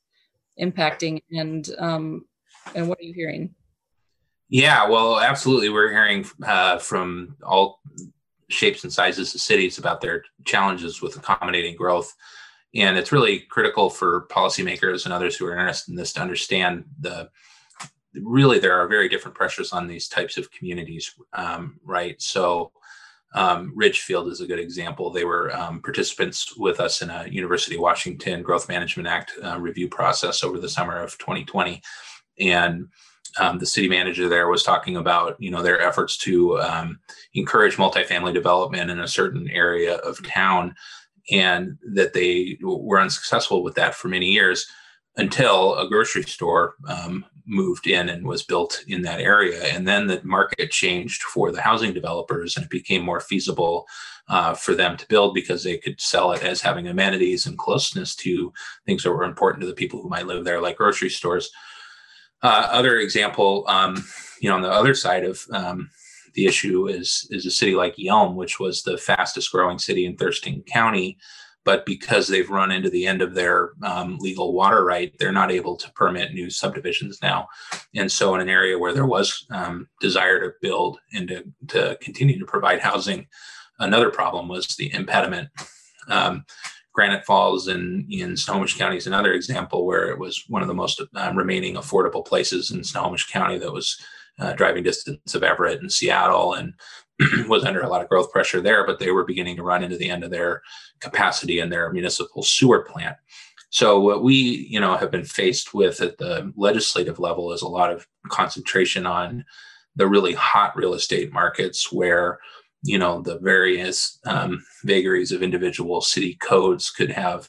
impacting, 0.61 1.23
and 1.31 1.69
um, 1.79 2.27
and 2.75 2.89
what 2.89 2.99
are 2.99 3.05
you 3.05 3.15
hearing? 3.15 3.55
Yeah, 4.53 4.87
well, 4.87 5.19
absolutely. 5.19 5.71
We're 5.71 5.91
hearing 5.91 6.27
uh, 6.45 6.77
from 6.77 7.37
all 7.43 7.81
shapes 8.51 8.85
and 8.85 8.93
sizes 8.93 9.35
of 9.35 9.41
cities 9.41 9.79
about 9.79 10.03
their 10.03 10.25
challenges 10.45 11.01
with 11.01 11.17
accommodating 11.17 11.75
growth. 11.75 12.15
And 12.75 12.99
it's 12.99 13.13
really 13.13 13.41
critical 13.49 13.89
for 13.89 14.27
policymakers 14.27 15.07
and 15.07 15.15
others 15.15 15.37
who 15.37 15.47
are 15.47 15.57
interested 15.57 15.93
in 15.93 15.97
this 15.97 16.13
to 16.13 16.21
understand 16.21 16.85
the 17.01 17.31
really 18.15 18.59
there 18.59 18.79
are 18.79 18.89
very 18.89 19.09
different 19.09 19.35
pressures 19.35 19.73
on 19.73 19.87
these 19.87 20.07
types 20.07 20.37
of 20.37 20.51
communities, 20.51 21.15
um, 21.33 21.81
right? 21.83 22.21
So 22.21 22.73
um, 23.35 23.73
Ridgefield 23.75 24.29
is 24.29 24.43
a 24.43 24.47
good 24.47 24.59
example. 24.59 25.09
They 25.09 25.25
were 25.25 25.51
um, 25.57 25.81
participants 25.81 26.59
with 26.59 26.79
us 26.79 27.01
in 27.01 27.09
a 27.09 27.27
University 27.27 27.77
of 27.77 27.81
Washington 27.81 28.43
Growth 28.43 28.69
Management 28.69 29.09
Act 29.09 29.33
uh, 29.43 29.59
review 29.59 29.89
process 29.89 30.45
over 30.45 30.59
the 30.59 30.69
summer 30.69 31.01
of 31.01 31.17
2020. 31.17 31.81
And 32.39 32.89
um, 33.39 33.59
the 33.59 33.67
city 33.67 33.89
manager 33.89 34.29
there 34.29 34.49
was 34.49 34.63
talking 34.63 34.97
about 34.97 35.37
you 35.39 35.51
know 35.51 35.63
their 35.63 35.81
efforts 35.81 36.17
to 36.19 36.59
um, 36.61 36.99
encourage 37.35 37.77
multifamily 37.77 38.33
development 38.33 38.91
in 38.91 39.01
a 39.01 39.09
certain 39.09 39.49
area 39.51 39.97
of 39.97 40.25
town 40.27 40.75
and 41.31 41.79
that 41.95 42.13
they 42.13 42.59
were 42.63 43.01
unsuccessful 43.01 43.63
with 43.63 43.75
that 43.75 43.95
for 43.95 44.09
many 44.09 44.27
years 44.27 44.67
until 45.17 45.77
a 45.77 45.89
grocery 45.89 46.23
store 46.23 46.75
um, 46.89 47.25
moved 47.47 47.87
in 47.87 48.09
and 48.09 48.27
was 48.27 48.43
built 48.43 48.83
in 48.89 49.03
that 49.03 49.21
area. 49.21 49.63
And 49.65 49.87
then 49.87 50.07
the 50.07 50.21
market 50.25 50.71
changed 50.71 51.23
for 51.23 51.53
the 51.53 51.61
housing 51.61 51.93
developers 51.93 52.57
and 52.57 52.65
it 52.65 52.71
became 52.71 53.03
more 53.03 53.21
feasible 53.21 53.87
uh, 54.29 54.55
for 54.55 54.75
them 54.75 54.97
to 54.97 55.07
build 55.09 55.35
because 55.35 55.63
they 55.63 55.77
could 55.77 56.01
sell 56.01 56.33
it 56.33 56.43
as 56.43 56.61
having 56.61 56.89
amenities 56.89 57.47
and 57.47 57.59
closeness 57.59 58.15
to 58.17 58.53
things 58.87 59.03
that 59.03 59.13
were 59.13 59.25
important 59.25 59.61
to 59.61 59.67
the 59.67 59.75
people 59.75 60.01
who 60.01 60.09
might 60.09 60.27
live 60.27 60.45
there 60.45 60.61
like 60.61 60.77
grocery 60.77 61.11
stores 61.11 61.51
uh, 62.43 62.69
other 62.71 62.99
example, 62.99 63.65
um, 63.69 64.05
you 64.41 64.49
know, 64.49 64.57
on 64.57 64.63
the 64.63 64.71
other 64.71 64.95
side 64.95 65.25
of 65.25 65.45
um, 65.53 65.91
the 66.35 66.47
issue 66.47 66.89
is 66.89 67.27
is 67.31 67.47
a 67.47 67.51
city 67.51 67.75
like 67.75 67.97
Yelm, 67.97 68.35
which 68.35 68.59
was 68.59 68.83
the 68.83 68.99
fastest 68.99 69.53
growing 69.53 69.79
city 69.79 70.07
in 70.07 70.17
Thurston 70.17 70.63
County, 70.63 71.19
but 71.65 71.87
because 71.87 72.27
they've 72.27 72.51
run 72.51 72.73
into 72.73 72.91
the 72.91 73.07
end 73.07 73.23
of 73.23 73.35
their 73.35 73.73
um, 73.83 74.19
legal 74.19 74.53
water 74.53 74.85
right, 74.85 75.13
they're 75.19 75.33
not 75.33 75.53
able 75.53 75.77
to 75.77 75.91
permit 75.93 76.35
new 76.35 76.51
subdivisions 76.51 77.21
now. 77.23 77.49
And 77.95 78.11
so, 78.11 78.35
in 78.35 78.41
an 78.41 78.49
area 78.49 78.79
where 78.79 78.93
there 78.93 79.07
was 79.07 79.47
um, 79.51 79.89
desire 80.01 80.41
to 80.41 80.55
build 80.61 80.99
and 81.13 81.29
to, 81.29 81.45
to 81.69 81.99
continue 82.01 82.39
to 82.39 82.47
provide 82.47 82.81
housing, 82.81 83.27
another 83.79 84.11
problem 84.11 84.49
was 84.49 84.67
the 84.77 84.93
impediment. 84.93 85.49
Um, 86.09 86.45
Granite 86.93 87.25
Falls 87.25 87.69
in, 87.69 88.07
in 88.11 88.37
Snohomish 88.37 88.77
County 88.77 88.97
is 88.97 89.07
another 89.07 89.33
example 89.33 89.87
where 89.87 90.11
it 90.11 90.19
was 90.19 90.45
one 90.49 90.63
of 90.63 90.69
the 90.69 90.75
most 90.75 91.01
uh, 91.15 91.33
remaining 91.35 91.77
affordable 91.77 92.25
places 92.25 92.71
in 92.71 92.85
Snohomish 92.85 93.31
County 93.31 93.59
that 93.59 93.73
was 93.73 93.99
uh, 94.39 94.53
driving 94.53 94.83
distance 94.83 95.35
of 95.35 95.43
Everett 95.43 95.81
and 95.81 95.93
Seattle 95.93 96.55
and 96.55 96.75
was 97.49 97.65
under 97.65 97.81
a 97.81 97.89
lot 97.89 98.03
of 98.03 98.09
growth 98.09 98.31
pressure 98.31 98.61
there, 98.61 98.87
but 98.87 98.99
they 98.99 99.11
were 99.11 99.25
beginning 99.25 99.57
to 99.57 99.63
run 99.63 99.83
into 99.83 99.97
the 99.97 100.11
end 100.11 100.25
of 100.25 100.31
their 100.31 100.63
capacity 101.01 101.61
in 101.61 101.71
their 101.71 101.93
municipal 101.93 102.43
sewer 102.43 102.83
plant. 102.83 103.17
So 103.71 104.01
what 104.01 104.23
we, 104.23 104.35
you 104.35 104.79
know, 104.79 104.97
have 104.97 105.11
been 105.11 105.25
faced 105.25 105.73
with 105.73 106.03
at 106.03 106.19
the 106.19 106.53
legislative 106.57 107.19
level 107.19 107.53
is 107.53 107.63
a 107.63 107.69
lot 107.69 107.91
of 107.91 108.07
concentration 108.29 109.07
on 109.07 109.45
the 109.97 110.07
really 110.07 110.35
hot 110.35 110.77
real 110.77 110.95
estate 110.95 111.33
markets 111.33 111.91
where 111.91 112.39
you 112.83 112.99
know 112.99 113.23
the 113.23 113.39
various 113.39 114.19
um, 114.27 114.65
vagaries 114.85 115.33
of 115.33 115.43
individual 115.43 116.01
city 116.01 116.35
codes 116.35 116.91
could 116.91 117.11
have 117.11 117.49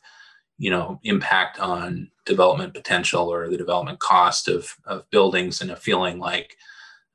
you 0.58 0.70
know 0.70 1.00
impact 1.04 1.60
on 1.60 2.10
development 2.26 2.74
potential 2.74 3.32
or 3.32 3.50
the 3.50 3.58
development 3.58 4.00
cost 4.00 4.48
of, 4.48 4.76
of 4.86 5.10
buildings 5.10 5.62
and 5.62 5.72
a 5.72 5.76
feeling 5.76 6.20
like 6.20 6.56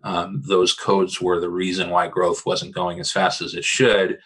um, 0.05 0.43
those 0.47 0.75
codes 0.75 1.21
were 1.21 1.41
the 1.41 1.51
reason 1.51 1.91
why 1.91 2.07
growth 2.07 2.45
wasn't 2.45 2.75
going 2.75 3.01
as 3.01 3.11
fast 3.11 3.41
as 3.41 3.55
it 3.55 3.65
should. 3.65 4.19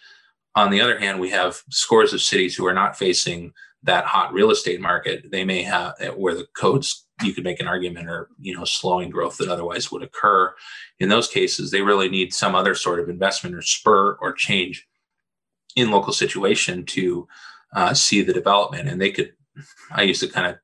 On 0.55 0.69
the 0.69 0.81
other 0.81 0.99
hand 0.99 1.19
we 1.19 1.29
have 1.29 1.61
scores 1.69 2.13
of 2.13 2.21
cities 2.21 2.55
who 2.55 2.65
are 2.65 2.73
not 2.73 2.97
facing 2.97 3.53
that 3.83 4.05
hot 4.05 4.33
real 4.33 4.49
estate 4.49 4.79
market 4.79 5.29
they 5.31 5.43
may 5.43 5.61
have 5.61 5.93
where 6.15 6.33
the 6.33 6.47
codes 6.55 7.05
you 7.21 7.33
could 7.33 7.43
make 7.43 7.59
an 7.59 7.67
argument 7.67 8.09
or 8.09 8.29
you 8.39 8.55
know 8.55 8.65
slowing 8.65 9.09
growth 9.09 9.37
that 9.37 9.49
otherwise 9.49 9.91
would 9.91 10.03
occur. 10.03 10.53
In 10.99 11.09
those 11.09 11.27
cases 11.27 11.71
they 11.71 11.81
really 11.81 12.09
need 12.09 12.33
some 12.33 12.55
other 12.55 12.75
sort 12.75 12.99
of 12.99 13.09
investment 13.09 13.55
or 13.55 13.61
spur 13.61 14.13
or 14.21 14.33
change 14.33 14.87
in 15.75 15.91
local 15.91 16.13
situation 16.13 16.85
to 16.85 17.27
uh, 17.75 17.93
see 17.93 18.21
the 18.21 18.33
development. 18.33 18.87
And 18.89 18.99
they 18.99 19.11
could 19.11 19.33
i 19.91 20.01
used 20.01 20.21
to 20.21 20.27
kind 20.27 20.47
of 20.47 20.57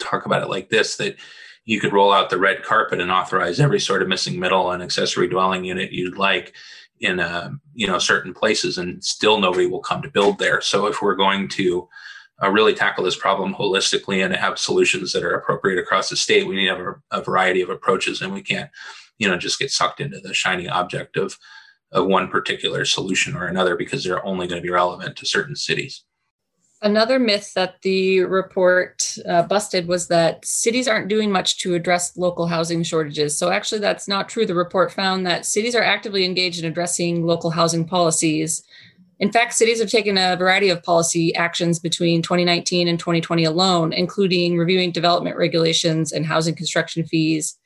talk 0.00 0.26
about 0.26 0.42
it 0.42 0.50
like 0.50 0.68
this 0.68 0.96
that 0.96 1.16
you 1.64 1.80
could 1.80 1.92
roll 1.92 2.12
out 2.12 2.30
the 2.30 2.38
red 2.38 2.62
carpet 2.62 3.00
and 3.00 3.10
authorize 3.10 3.60
every 3.60 3.80
sort 3.80 4.02
of 4.02 4.08
missing 4.08 4.38
middle 4.38 4.70
and 4.70 4.82
accessory 4.82 5.28
dwelling 5.28 5.64
unit 5.64 5.92
you'd 5.92 6.18
like 6.18 6.54
in 7.00 7.20
uh, 7.20 7.50
you 7.74 7.86
know 7.86 7.98
certain 7.98 8.32
places 8.32 8.78
and 8.78 9.02
still 9.04 9.38
nobody 9.38 9.66
will 9.66 9.80
come 9.80 10.02
to 10.02 10.10
build 10.10 10.38
there. 10.38 10.60
So 10.60 10.86
if 10.86 11.02
we're 11.02 11.14
going 11.14 11.48
to 11.50 11.88
uh, 12.42 12.50
really 12.50 12.74
tackle 12.74 13.04
this 13.04 13.16
problem 13.16 13.54
holistically 13.54 14.24
and 14.24 14.34
have 14.34 14.58
solutions 14.58 15.12
that 15.12 15.24
are 15.24 15.34
appropriate 15.34 15.78
across 15.78 16.10
the 16.10 16.16
state. 16.16 16.46
We 16.46 16.56
need 16.56 16.66
to 16.66 16.76
have 16.76 16.86
a, 16.86 16.94
a, 17.18 17.22
variety 17.22 17.62
of 17.62 17.70
approaches, 17.70 18.20
and 18.20 18.32
we 18.32 18.42
can't, 18.42 18.70
you 19.18 19.28
know, 19.28 19.38
just 19.38 19.58
get 19.58 19.70
sucked 19.70 20.00
into 20.00 20.20
the 20.20 20.34
shiny 20.34 20.68
object 20.68 21.16
of 21.16 21.38
of 21.92 22.06
one 22.06 22.28
particular 22.28 22.84
solution 22.84 23.36
or 23.36 23.46
another 23.46 23.76
because 23.76 24.02
they're 24.02 24.24
only 24.26 24.46
going 24.46 24.60
to 24.60 24.66
be 24.66 24.70
relevant 24.70 25.16
to 25.16 25.24
certain 25.24 25.54
cities. 25.54 26.02
Another 26.82 27.18
myth 27.18 27.52
that 27.54 27.80
the 27.82 28.20
report 28.20 29.16
uh, 29.26 29.42
busted 29.44 29.88
was 29.88 30.08
that 30.08 30.44
cities 30.44 30.86
aren't 30.86 31.08
doing 31.08 31.32
much 31.32 31.58
to 31.58 31.74
address 31.74 32.16
local 32.18 32.46
housing 32.46 32.82
shortages. 32.82 33.38
So, 33.38 33.50
actually, 33.50 33.80
that's 33.80 34.06
not 34.06 34.28
true. 34.28 34.44
The 34.44 34.54
report 34.54 34.92
found 34.92 35.26
that 35.26 35.46
cities 35.46 35.74
are 35.74 35.82
actively 35.82 36.24
engaged 36.24 36.58
in 36.58 36.66
addressing 36.66 37.24
local 37.24 37.50
housing 37.50 37.86
policies 37.86 38.62
in 39.18 39.32
fact, 39.32 39.54
cities 39.54 39.80
have 39.80 39.90
taken 39.90 40.18
a 40.18 40.36
variety 40.36 40.68
of 40.68 40.82
policy 40.82 41.34
actions 41.34 41.78
between 41.78 42.20
2019 42.20 42.86
and 42.86 42.98
2020 42.98 43.44
alone, 43.44 43.92
including 43.92 44.58
reviewing 44.58 44.92
development 44.92 45.36
regulations 45.36 46.12
and 46.12 46.26
housing 46.26 46.54
construction 46.54 47.04
fees, 47.04 47.58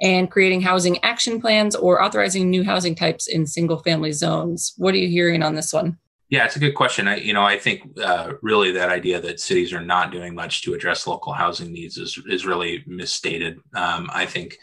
and 0.00 0.30
creating 0.30 0.60
housing 0.60 1.02
action 1.04 1.40
plans 1.40 1.76
or 1.76 2.02
authorizing 2.02 2.50
new 2.50 2.64
housing 2.64 2.94
types 2.94 3.26
in 3.28 3.46
single 3.46 3.78
family 3.78 4.12
zones. 4.12 4.74
What 4.76 4.94
are 4.94 4.98
you 4.98 5.08
hearing 5.08 5.42
on 5.42 5.54
this 5.54 5.72
one? 5.72 5.96
Yeah, 6.28 6.44
it's 6.44 6.56
a 6.56 6.60
good 6.60 6.74
question. 6.74 7.06
I, 7.06 7.18
you 7.18 7.32
know, 7.32 7.44
I 7.44 7.56
think 7.56 7.98
uh, 8.02 8.32
really 8.42 8.72
that 8.72 8.88
idea 8.88 9.20
that 9.20 9.38
cities 9.38 9.72
are 9.72 9.80
not 9.80 10.10
doing 10.10 10.34
much 10.34 10.62
to 10.62 10.74
address 10.74 11.06
local 11.06 11.32
housing 11.32 11.72
needs 11.72 11.96
is 11.98 12.20
is 12.26 12.44
really 12.44 12.82
misstated. 12.86 13.60
Um, 13.74 14.10
I 14.12 14.26
think 14.26 14.58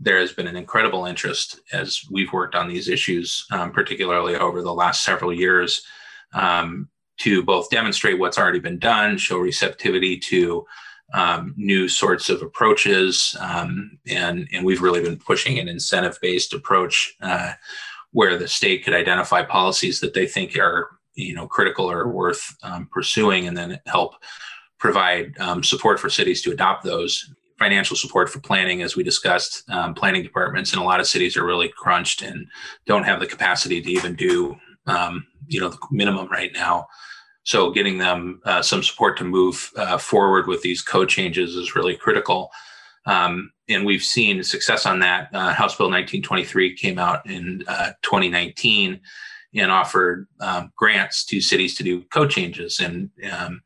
there 0.00 0.18
has 0.18 0.32
been 0.32 0.46
an 0.46 0.56
incredible 0.56 1.06
interest 1.06 1.60
as 1.72 2.02
we've 2.10 2.32
worked 2.32 2.54
on 2.54 2.68
these 2.68 2.88
issues, 2.88 3.46
um, 3.50 3.72
particularly 3.72 4.36
over 4.36 4.62
the 4.62 4.74
last 4.74 5.04
several 5.04 5.32
years, 5.32 5.84
um, 6.32 6.88
to 7.18 7.42
both 7.42 7.70
demonstrate 7.70 8.18
what's 8.18 8.38
already 8.38 8.58
been 8.58 8.78
done, 8.78 9.16
show 9.16 9.38
receptivity 9.38 10.18
to 10.18 10.66
um, 11.12 11.54
new 11.56 11.88
sorts 11.88 12.28
of 12.28 12.42
approaches, 12.42 13.36
um, 13.40 13.98
and 14.06 14.48
and 14.52 14.64
we've 14.64 14.82
really 14.82 15.02
been 15.02 15.18
pushing 15.18 15.58
an 15.58 15.68
incentive-based 15.68 16.52
approach 16.52 17.14
uh, 17.20 17.52
where 18.10 18.36
the 18.36 18.48
state 18.48 18.84
could 18.84 18.94
identify 18.94 19.42
policies 19.42 20.00
that 20.00 20.14
they 20.14 20.26
think 20.26 20.58
are 20.58 20.88
you 21.14 21.34
know 21.34 21.46
critical 21.46 21.88
or 21.88 22.08
worth 22.08 22.56
um, 22.62 22.88
pursuing, 22.90 23.46
and 23.46 23.56
then 23.56 23.78
help 23.86 24.14
provide 24.78 25.38
um, 25.38 25.62
support 25.62 26.00
for 26.00 26.10
cities 26.10 26.42
to 26.42 26.50
adopt 26.50 26.82
those 26.82 27.32
financial 27.64 27.96
support 27.96 28.28
for 28.28 28.40
planning, 28.40 28.82
as 28.82 28.94
we 28.94 29.02
discussed. 29.02 29.62
Um, 29.70 29.94
planning 29.94 30.22
departments 30.22 30.74
in 30.74 30.78
a 30.78 30.84
lot 30.84 31.00
of 31.00 31.06
cities 31.06 31.34
are 31.34 31.46
really 31.46 31.72
crunched 31.74 32.20
and 32.20 32.46
don't 32.84 33.04
have 33.04 33.20
the 33.20 33.26
capacity 33.26 33.80
to 33.80 33.90
even 33.90 34.14
do, 34.14 34.54
um, 34.86 35.26
you 35.46 35.60
know, 35.60 35.70
the 35.70 35.78
minimum 35.90 36.28
right 36.28 36.52
now. 36.52 36.86
So 37.44 37.70
getting 37.70 37.96
them 37.96 38.42
uh, 38.44 38.60
some 38.60 38.82
support 38.82 39.16
to 39.16 39.24
move 39.24 39.70
uh, 39.76 39.96
forward 39.96 40.46
with 40.46 40.60
these 40.60 40.82
code 40.82 41.08
changes 41.08 41.56
is 41.56 41.74
really 41.74 41.96
critical. 41.96 42.50
Um, 43.06 43.50
and 43.70 43.86
we've 43.86 44.04
seen 44.04 44.42
success 44.42 44.84
on 44.84 44.98
that. 44.98 45.30
Uh, 45.32 45.54
House 45.54 45.74
Bill 45.74 45.86
1923 45.86 46.76
came 46.76 46.98
out 46.98 47.24
in 47.24 47.64
uh, 47.66 47.92
2019 48.02 49.00
and 49.54 49.72
offered 49.72 50.26
um, 50.40 50.70
grants 50.76 51.24
to 51.26 51.40
cities 51.40 51.74
to 51.76 51.82
do 51.82 52.02
code 52.12 52.30
changes. 52.30 52.78
And 52.78 53.08
um, 53.32 53.62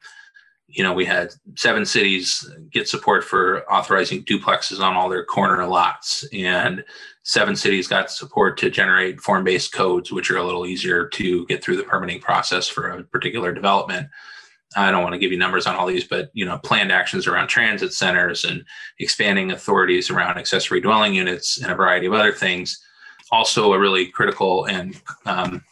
you 0.68 0.82
know, 0.82 0.92
we 0.92 1.06
had 1.06 1.32
seven 1.56 1.87
cities 1.87 2.48
get 2.70 2.88
support 2.88 3.25
for 3.25 3.64
authorizing 3.72 4.22
duplexes 4.25 4.80
on 4.80 4.94
all 4.94 5.08
their 5.08 5.25
corner 5.25 5.66
lots, 5.66 6.28
and 6.32 6.84
seven 7.22 7.56
cities 7.56 7.88
got 7.88 8.10
support 8.10 8.58
to 8.58 8.70
generate 8.70 9.20
form-based 9.20 9.72
codes, 9.72 10.12
which 10.12 10.30
are 10.30 10.37
a 10.37 10.44
little 10.44 10.66
easier 10.66 11.08
to 11.08 11.46
get 11.46 11.64
through 11.64 11.78
the 11.78 11.84
permitting 11.84 12.20
process 12.20 12.68
for 12.68 12.90
a 12.90 13.02
particular 13.04 13.52
development. 13.52 14.08
I 14.76 14.90
don't 14.90 15.02
want 15.02 15.14
to 15.14 15.18
give 15.18 15.32
you 15.32 15.38
numbers 15.38 15.66
on 15.66 15.75
all 15.75 15.87
these, 15.87 16.04
but 16.04 16.30
you 16.34 16.44
know, 16.44 16.58
planned 16.58 16.92
actions 16.92 17.26
around 17.26 17.48
transit 17.48 17.94
centers 17.94 18.44
and 18.44 18.62
expanding 18.98 19.50
authorities 19.50 20.10
around 20.10 20.37
accessory 20.37 20.82
dwelling 20.82 21.14
units 21.14 21.58
and 21.62 21.72
a 21.72 21.75
variety 21.75 22.06
of 22.06 22.12
other 22.12 22.32
things. 22.32 22.78
Also, 23.32 23.72
a 23.72 23.78
really 23.78 24.06
critical 24.06 24.66
and 24.66 25.00
um, 25.25 25.64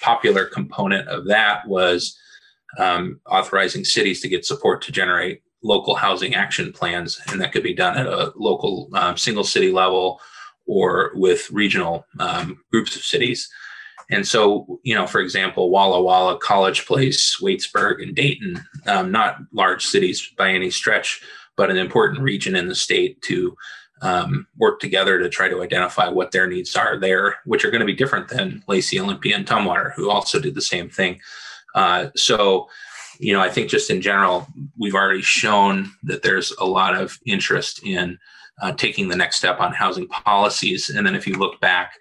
popular 0.00 0.46
component 0.46 1.08
of 1.08 1.26
that 1.26 1.66
was 1.68 2.18
um, 2.78 3.20
authorizing 3.26 3.84
cities 3.84 4.20
to 4.20 4.28
get 4.28 4.44
support 4.44 4.82
to 4.82 4.92
generate 4.92 5.42
local 5.62 5.94
housing 5.94 6.34
action 6.34 6.72
plans, 6.72 7.20
and 7.28 7.40
that 7.40 7.52
could 7.52 7.62
be 7.62 7.74
done 7.74 7.96
at 7.96 8.06
a 8.06 8.32
local 8.36 8.88
um, 8.94 9.16
single 9.16 9.44
city 9.44 9.70
level 9.70 10.20
or 10.66 11.12
with 11.14 11.50
regional 11.50 12.06
um, 12.18 12.62
groups 12.70 12.96
of 12.96 13.02
cities. 13.02 13.48
And 14.10 14.26
so, 14.26 14.80
you 14.82 14.94
know, 14.94 15.06
for 15.06 15.20
example, 15.20 15.70
Walla 15.70 16.02
Walla, 16.02 16.38
College 16.38 16.86
Place, 16.86 17.38
Waitsburg, 17.40 18.02
and 18.02 18.14
Dayton, 18.14 18.62
um, 18.86 19.10
not 19.10 19.36
large 19.52 19.86
cities 19.86 20.32
by 20.36 20.50
any 20.50 20.70
stretch, 20.70 21.22
but 21.56 21.70
an 21.70 21.78
important 21.78 22.20
region 22.20 22.56
in 22.56 22.68
the 22.68 22.74
state 22.74 23.22
to 23.22 23.56
um, 24.02 24.46
work 24.58 24.80
together 24.80 25.18
to 25.18 25.28
try 25.28 25.48
to 25.48 25.62
identify 25.62 26.08
what 26.08 26.32
their 26.32 26.46
needs 26.46 26.74
are 26.76 26.98
there, 26.98 27.36
which 27.44 27.64
are 27.64 27.70
going 27.70 27.80
to 27.80 27.86
be 27.86 27.94
different 27.94 28.28
than 28.28 28.62
Lacey, 28.66 28.98
Olympia, 28.98 29.36
and 29.36 29.46
Tumwater, 29.46 29.92
who 29.94 30.10
also 30.10 30.40
did 30.40 30.54
the 30.54 30.60
same 30.60 30.90
thing. 30.90 31.20
Uh, 31.74 32.08
so, 32.16 32.68
you 33.18 33.32
know, 33.32 33.40
I 33.40 33.48
think 33.48 33.70
just 33.70 33.90
in 33.90 34.00
general, 34.00 34.46
we've 34.78 34.94
already 34.94 35.22
shown 35.22 35.92
that 36.04 36.22
there's 36.22 36.52
a 36.58 36.64
lot 36.64 36.94
of 36.94 37.18
interest 37.26 37.82
in 37.84 38.18
uh, 38.60 38.72
taking 38.72 39.08
the 39.08 39.16
next 39.16 39.36
step 39.36 39.60
on 39.60 39.72
housing 39.72 40.08
policies. 40.08 40.90
And 40.90 41.06
then 41.06 41.14
if 41.14 41.26
you 41.26 41.34
look 41.34 41.60
back, 41.60 41.94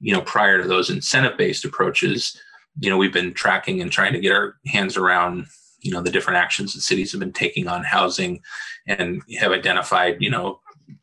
you 0.00 0.12
know, 0.12 0.20
prior 0.22 0.62
to 0.62 0.68
those 0.68 0.90
incentive-based 0.90 1.64
approaches, 1.64 2.40
you 2.80 2.90
know, 2.90 2.96
we've 2.96 3.12
been 3.12 3.34
tracking 3.34 3.80
and 3.80 3.90
trying 3.90 4.12
to 4.12 4.20
get 4.20 4.32
our 4.32 4.56
hands 4.66 4.96
around, 4.96 5.46
you 5.80 5.90
know, 5.90 6.00
the 6.00 6.10
different 6.10 6.38
actions 6.38 6.74
that 6.74 6.82
cities 6.82 7.12
have 7.12 7.20
been 7.20 7.32
taking 7.32 7.66
on 7.66 7.82
housing 7.82 8.40
and 8.86 9.22
have 9.40 9.52
identified, 9.52 10.16
you 10.20 10.30
know, 10.30 10.60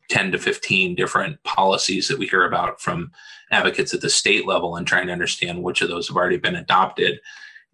10 0.09 0.31
to 0.31 0.37
15 0.37 0.95
different 0.95 1.41
policies 1.43 2.07
that 2.07 2.17
we 2.17 2.27
hear 2.27 2.45
about 2.45 2.79
from 2.79 3.11
advocates 3.51 3.93
at 3.93 4.01
the 4.01 4.09
state 4.09 4.47
level 4.47 4.75
and 4.75 4.87
trying 4.87 5.07
to 5.07 5.13
understand 5.13 5.61
which 5.61 5.81
of 5.81 5.89
those 5.89 6.07
have 6.07 6.17
already 6.17 6.37
been 6.37 6.55
adopted 6.55 7.19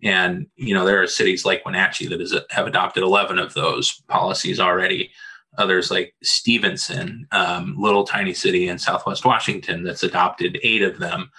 and 0.03 0.48
you 0.55 0.74
know, 0.74 0.86
there 0.86 1.01
are 1.01 1.08
cities 1.08 1.46
like 1.46 1.65
Wenatchee 1.65 2.08
that 2.08 2.22
is, 2.22 2.36
have 2.50 2.67
adopted 2.67 3.03
11 3.03 3.39
of 3.39 3.53
those 3.53 4.01
policies 4.08 4.60
already. 4.60 5.12
Others 5.58 5.91
like 5.91 6.13
Stevenson, 6.24 7.27
um, 7.31 7.75
little 7.77 8.05
tiny 8.05 8.34
city 8.34 8.70
in 8.70 8.77
Southwest 8.77 9.25
Washington, 9.25 9.84
that's 9.84 10.03
adopted 10.03 10.60
eight 10.63 10.81
of 10.81 10.98
them. 11.00 11.29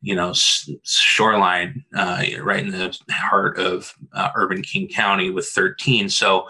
You 0.00 0.14
know, 0.14 0.32
Shoreline, 0.84 1.84
uh, 1.96 2.22
right 2.40 2.64
in 2.64 2.70
the 2.70 2.96
heart 3.10 3.58
of 3.58 3.92
uh, 4.12 4.30
urban 4.36 4.62
King 4.62 4.86
County, 4.86 5.30
with 5.30 5.46
13. 5.46 6.08
So, 6.08 6.48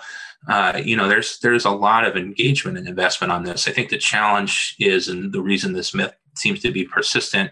uh, 0.50 0.82
you 0.84 0.94
know, 0.94 1.08
there's 1.08 1.38
there's 1.38 1.64
a 1.64 1.70
lot 1.70 2.04
of 2.04 2.14
engagement 2.14 2.76
and 2.76 2.86
investment 2.86 3.32
on 3.32 3.44
this. 3.44 3.66
I 3.66 3.72
think 3.72 3.88
the 3.88 3.96
challenge 3.96 4.76
is, 4.78 5.08
and 5.08 5.32
the 5.32 5.40
reason 5.40 5.72
this 5.72 5.94
myth 5.94 6.12
seems 6.36 6.60
to 6.60 6.70
be 6.70 6.84
persistent, 6.84 7.50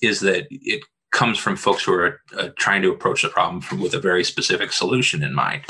is 0.00 0.20
that 0.20 0.46
it 0.50 0.84
comes 1.16 1.38
from 1.38 1.56
folks 1.56 1.82
who 1.82 1.94
are 1.94 2.20
uh, 2.36 2.50
trying 2.58 2.82
to 2.82 2.92
approach 2.92 3.22
the 3.22 3.30
problem 3.30 3.62
from, 3.62 3.80
with 3.80 3.94
a 3.94 3.98
very 3.98 4.22
specific 4.22 4.70
solution 4.70 5.22
in 5.22 5.34
mind. 5.34 5.62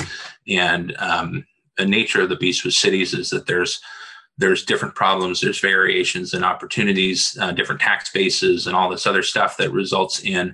And 0.45 0.93
um, 0.99 1.47
the 1.77 1.85
nature 1.85 2.21
of 2.21 2.27
the 2.27 2.35
beast 2.35 2.65
with 2.65 2.73
cities 2.73 3.13
is 3.13 3.29
that 3.29 3.47
there's 3.47 3.81
there's 4.39 4.63
different 4.63 4.93
problems, 4.93 5.41
there's 5.41 5.59
variations 5.59 6.31
and 6.31 6.45
opportunities, 6.45 7.35
uh, 7.41 7.51
different 7.53 7.81
tax 7.81 8.11
bases, 8.11 8.67
and 8.67 8.75
all 8.75 8.87
this 8.87 9.07
other 9.07 9.23
stuff 9.23 9.57
that 9.57 9.71
results 9.71 10.19
in 10.19 10.53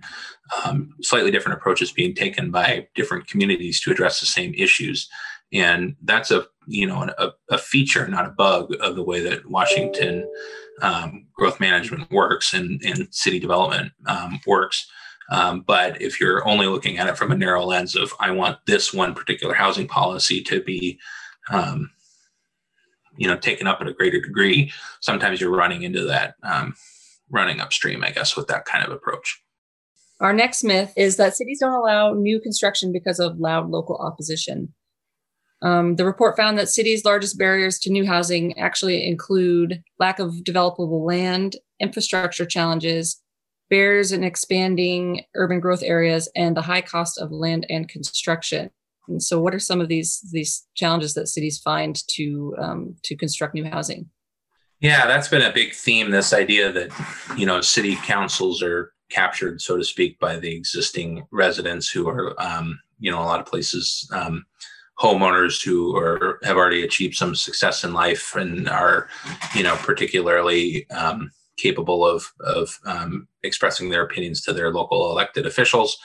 um, 0.64 0.94
slightly 1.02 1.32
different 1.32 1.58
approaches 1.58 1.92
being 1.92 2.16
taken 2.16 2.50
by 2.50 2.88
different 2.96 3.28
communities 3.28 3.82
to 3.82 3.92
address 3.92 4.22
the 4.22 4.26
same 4.26 4.54
issues. 4.54 5.10
And 5.52 5.98
that's 6.02 6.32
a 6.32 6.46
you 6.68 6.88
know 6.88 7.10
a, 7.18 7.32
a 7.50 7.58
feature, 7.58 8.08
not 8.08 8.26
a 8.26 8.32
bug, 8.32 8.74
of 8.80 8.96
the 8.96 9.04
way 9.04 9.22
that 9.22 9.50
Washington 9.50 10.30
um, 10.82 11.26
growth 11.34 11.60
management 11.60 12.10
works 12.12 12.54
and, 12.54 12.82
and 12.84 13.08
city 13.14 13.40
development 13.40 13.92
um, 14.08 14.40
works. 14.46 14.88
Um, 15.32 15.62
but 15.62 16.02
if 16.02 16.20
you're 16.20 16.48
only 16.48 16.68
looking 16.68 16.98
at 16.98 17.08
it 17.08 17.18
from 17.18 17.32
a 17.32 17.38
narrow 17.38 17.66
lens 17.66 17.96
of 17.96 18.14
I 18.20 18.32
want 18.32 18.58
this 18.68 18.94
one 18.94 19.14
particular 19.14 19.54
housing 19.54 19.88
policy 19.88 20.42
to 20.44 20.62
be, 20.62 21.00
um, 21.50 21.90
you 23.16 23.28
know, 23.28 23.38
taken 23.38 23.68
up 23.68 23.80
at 23.82 23.88
a 23.88 23.94
greater 23.94 24.20
degree, 24.20 24.72
sometimes 25.00 25.40
you're 25.40 25.56
running 25.56 25.84
into 25.84 26.04
that 26.04 26.36
um, 26.44 26.76
running 27.30 27.60
upstream, 27.60 28.04
I 28.04 28.12
guess, 28.12 28.36
with 28.36 28.48
that 28.48 28.66
kind 28.66 28.86
of 28.86 28.92
approach. 28.92 29.42
Our 30.20 30.34
next 30.34 30.64
myth 30.64 30.94
is 30.96 31.18
that 31.18 31.36
cities 31.36 31.60
don't 31.60 31.74
allow 31.74 32.14
new 32.14 32.40
construction 32.40 32.92
because 32.92 33.20
of 33.20 33.40
loud 33.40 33.70
local 33.70 33.98
opposition. 33.98 34.74
Um, 35.64 35.96
the 35.96 36.06
report 36.06 36.36
found 36.36 36.58
that 36.58 36.70
cities' 36.70 37.06
largest 37.06 37.38
barriers 37.38 37.80
to 37.80 37.90
new 37.90 38.06
housing 38.06 38.58
actually 38.60 39.08
include 39.08 39.82
lack 39.98 40.20
of 40.20 40.34
developable 40.44 41.06
land, 41.06 41.56
infrastructure 41.80 42.46
challenges, 42.46 43.22
barriers 43.70 44.12
in 44.12 44.26
expanding 44.26 45.24
urban 45.36 45.62
growth 45.62 45.82
areas, 45.82 46.30
and 46.36 46.56
the 46.56 46.62
high 46.62 46.82
cost 46.82 47.18
of 47.18 47.32
land 47.32 47.66
and 47.70 47.88
construction. 47.88 48.70
And 49.08 49.24
so, 49.24 49.40
what 49.40 49.56
are 49.56 49.60
some 49.60 49.80
of 49.80 49.88
these 49.88 50.20
these 50.32 50.66
challenges 50.76 51.14
that 51.14 51.28
cities 51.28 51.60
find 51.60 51.98
to 52.10 52.56
um, 52.58 52.96
to 53.04 53.16
construct 53.16 53.56
new 53.56 53.66
housing? 53.66 54.10
Yeah, 54.82 55.08
that's 55.08 55.30
been 55.30 55.42
a 55.42 55.54
big 55.54 55.74
theme. 55.74 56.12
This 56.12 56.34
idea 56.34 56.74
that 56.74 56.92
you 57.38 57.46
know 57.46 57.62
city 57.62 57.96
councils 57.96 58.62
are 58.62 58.94
captured, 59.10 59.62
so 59.62 59.78
to 59.78 59.84
speak, 59.84 60.20
by 60.20 60.36
the 60.36 60.54
existing 60.54 61.26
residents 61.32 61.90
who 61.90 62.10
are 62.10 62.36
um, 62.42 62.80
you 63.00 63.10
know 63.10 63.20
a 63.20 63.24
lot 63.24 63.40
of 63.40 63.46
places 63.46 64.10
um, 64.14 64.46
homeowners 65.04 65.64
who 65.64 65.96
are 65.98 66.40
have 66.44 66.56
already 66.56 66.84
achieved 66.84 67.16
some 67.16 67.36
success 67.36 67.84
in 67.84 67.94
life 67.94 68.36
and 68.36 68.70
are, 68.70 69.10
you 69.54 69.62
know, 69.62 69.76
particularly 69.78 70.90
um, 70.92 71.30
capable 71.58 72.06
of 72.06 72.32
of 72.40 72.80
um, 72.86 73.28
expressing 73.44 73.90
their 73.90 74.04
opinions 74.04 74.42
to 74.42 74.54
their 74.54 74.72
local 74.72 75.12
elected 75.12 75.46
officials, 75.46 75.98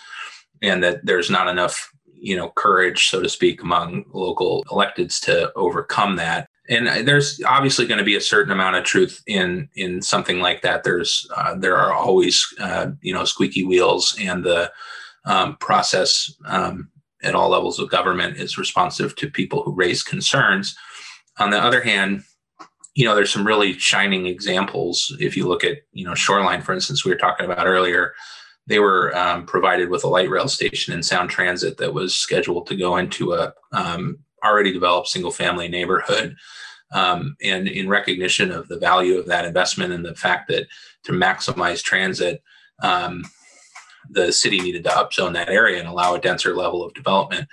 and 0.62 0.82
that 0.82 1.06
there's 1.06 1.30
not 1.30 1.46
enough, 1.48 1.90
you 2.12 2.36
know, 2.36 2.50
courage, 2.56 3.08
so 3.08 3.22
to 3.22 3.28
speak, 3.28 3.62
among 3.62 4.04
local 4.12 4.64
electeds 4.64 5.20
to 5.20 5.52
overcome 5.54 6.16
that. 6.16 6.48
And 6.68 7.08
there's 7.08 7.40
obviously 7.46 7.86
going 7.86 7.98
to 7.98 8.04
be 8.04 8.16
a 8.16 8.20
certain 8.20 8.52
amount 8.52 8.76
of 8.76 8.84
truth 8.84 9.22
in 9.26 9.68
in 9.76 10.02
something 10.02 10.40
like 10.40 10.62
that. 10.62 10.82
There's 10.82 11.30
uh, 11.36 11.54
there 11.54 11.76
are 11.76 11.94
always 11.94 12.52
uh, 12.58 12.88
you 13.00 13.14
know 13.14 13.24
squeaky 13.24 13.64
wheels, 13.64 14.16
and 14.20 14.44
the 14.44 14.72
um, 15.24 15.56
process 15.56 16.34
um, 16.46 16.90
at 17.22 17.34
all 17.34 17.50
levels 17.50 17.78
of 17.78 17.90
government 17.90 18.36
is 18.36 18.58
responsive 18.58 19.14
to 19.16 19.30
people 19.30 19.62
who 19.62 19.72
raise 19.72 20.02
concerns. 20.02 20.76
On 21.38 21.50
the 21.50 21.58
other 21.58 21.80
hand, 21.80 22.22
you 22.94 23.04
know, 23.04 23.14
there's 23.14 23.32
some 23.32 23.46
really 23.46 23.74
shining 23.78 24.26
examples. 24.26 25.16
If 25.20 25.36
you 25.36 25.46
look 25.46 25.62
at, 25.64 25.78
you 25.92 26.04
know, 26.04 26.14
Shoreline, 26.14 26.62
for 26.62 26.72
instance, 26.72 27.04
we 27.04 27.12
were 27.12 27.18
talking 27.18 27.46
about 27.46 27.66
earlier, 27.66 28.14
they 28.66 28.80
were 28.80 29.16
um, 29.16 29.46
provided 29.46 29.88
with 29.88 30.04
a 30.04 30.08
light 30.08 30.28
rail 30.28 30.48
station 30.48 30.92
and 30.92 31.04
Sound 31.04 31.30
Transit 31.30 31.78
that 31.78 31.94
was 31.94 32.14
scheduled 32.14 32.66
to 32.66 32.76
go 32.76 32.96
into 32.96 33.32
a 33.32 33.52
um, 33.72 34.18
already 34.44 34.72
developed 34.72 35.08
single 35.08 35.30
family 35.30 35.68
neighborhood. 35.68 36.36
Um, 36.92 37.36
and 37.42 37.68
in 37.68 37.88
recognition 37.88 38.50
of 38.50 38.68
the 38.68 38.78
value 38.78 39.18
of 39.18 39.26
that 39.26 39.44
investment 39.44 39.92
and 39.92 40.04
the 40.04 40.14
fact 40.14 40.48
that 40.48 40.66
to 41.04 41.12
maximize 41.12 41.82
transit, 41.82 42.42
um, 42.82 43.24
the 44.10 44.32
city 44.32 44.60
needed 44.60 44.84
to 44.84 44.90
upzone 44.90 45.32
that 45.34 45.48
area 45.48 45.78
and 45.78 45.88
allow 45.88 46.14
a 46.14 46.20
denser 46.20 46.54
level 46.54 46.84
of 46.84 46.94
development. 46.94 47.48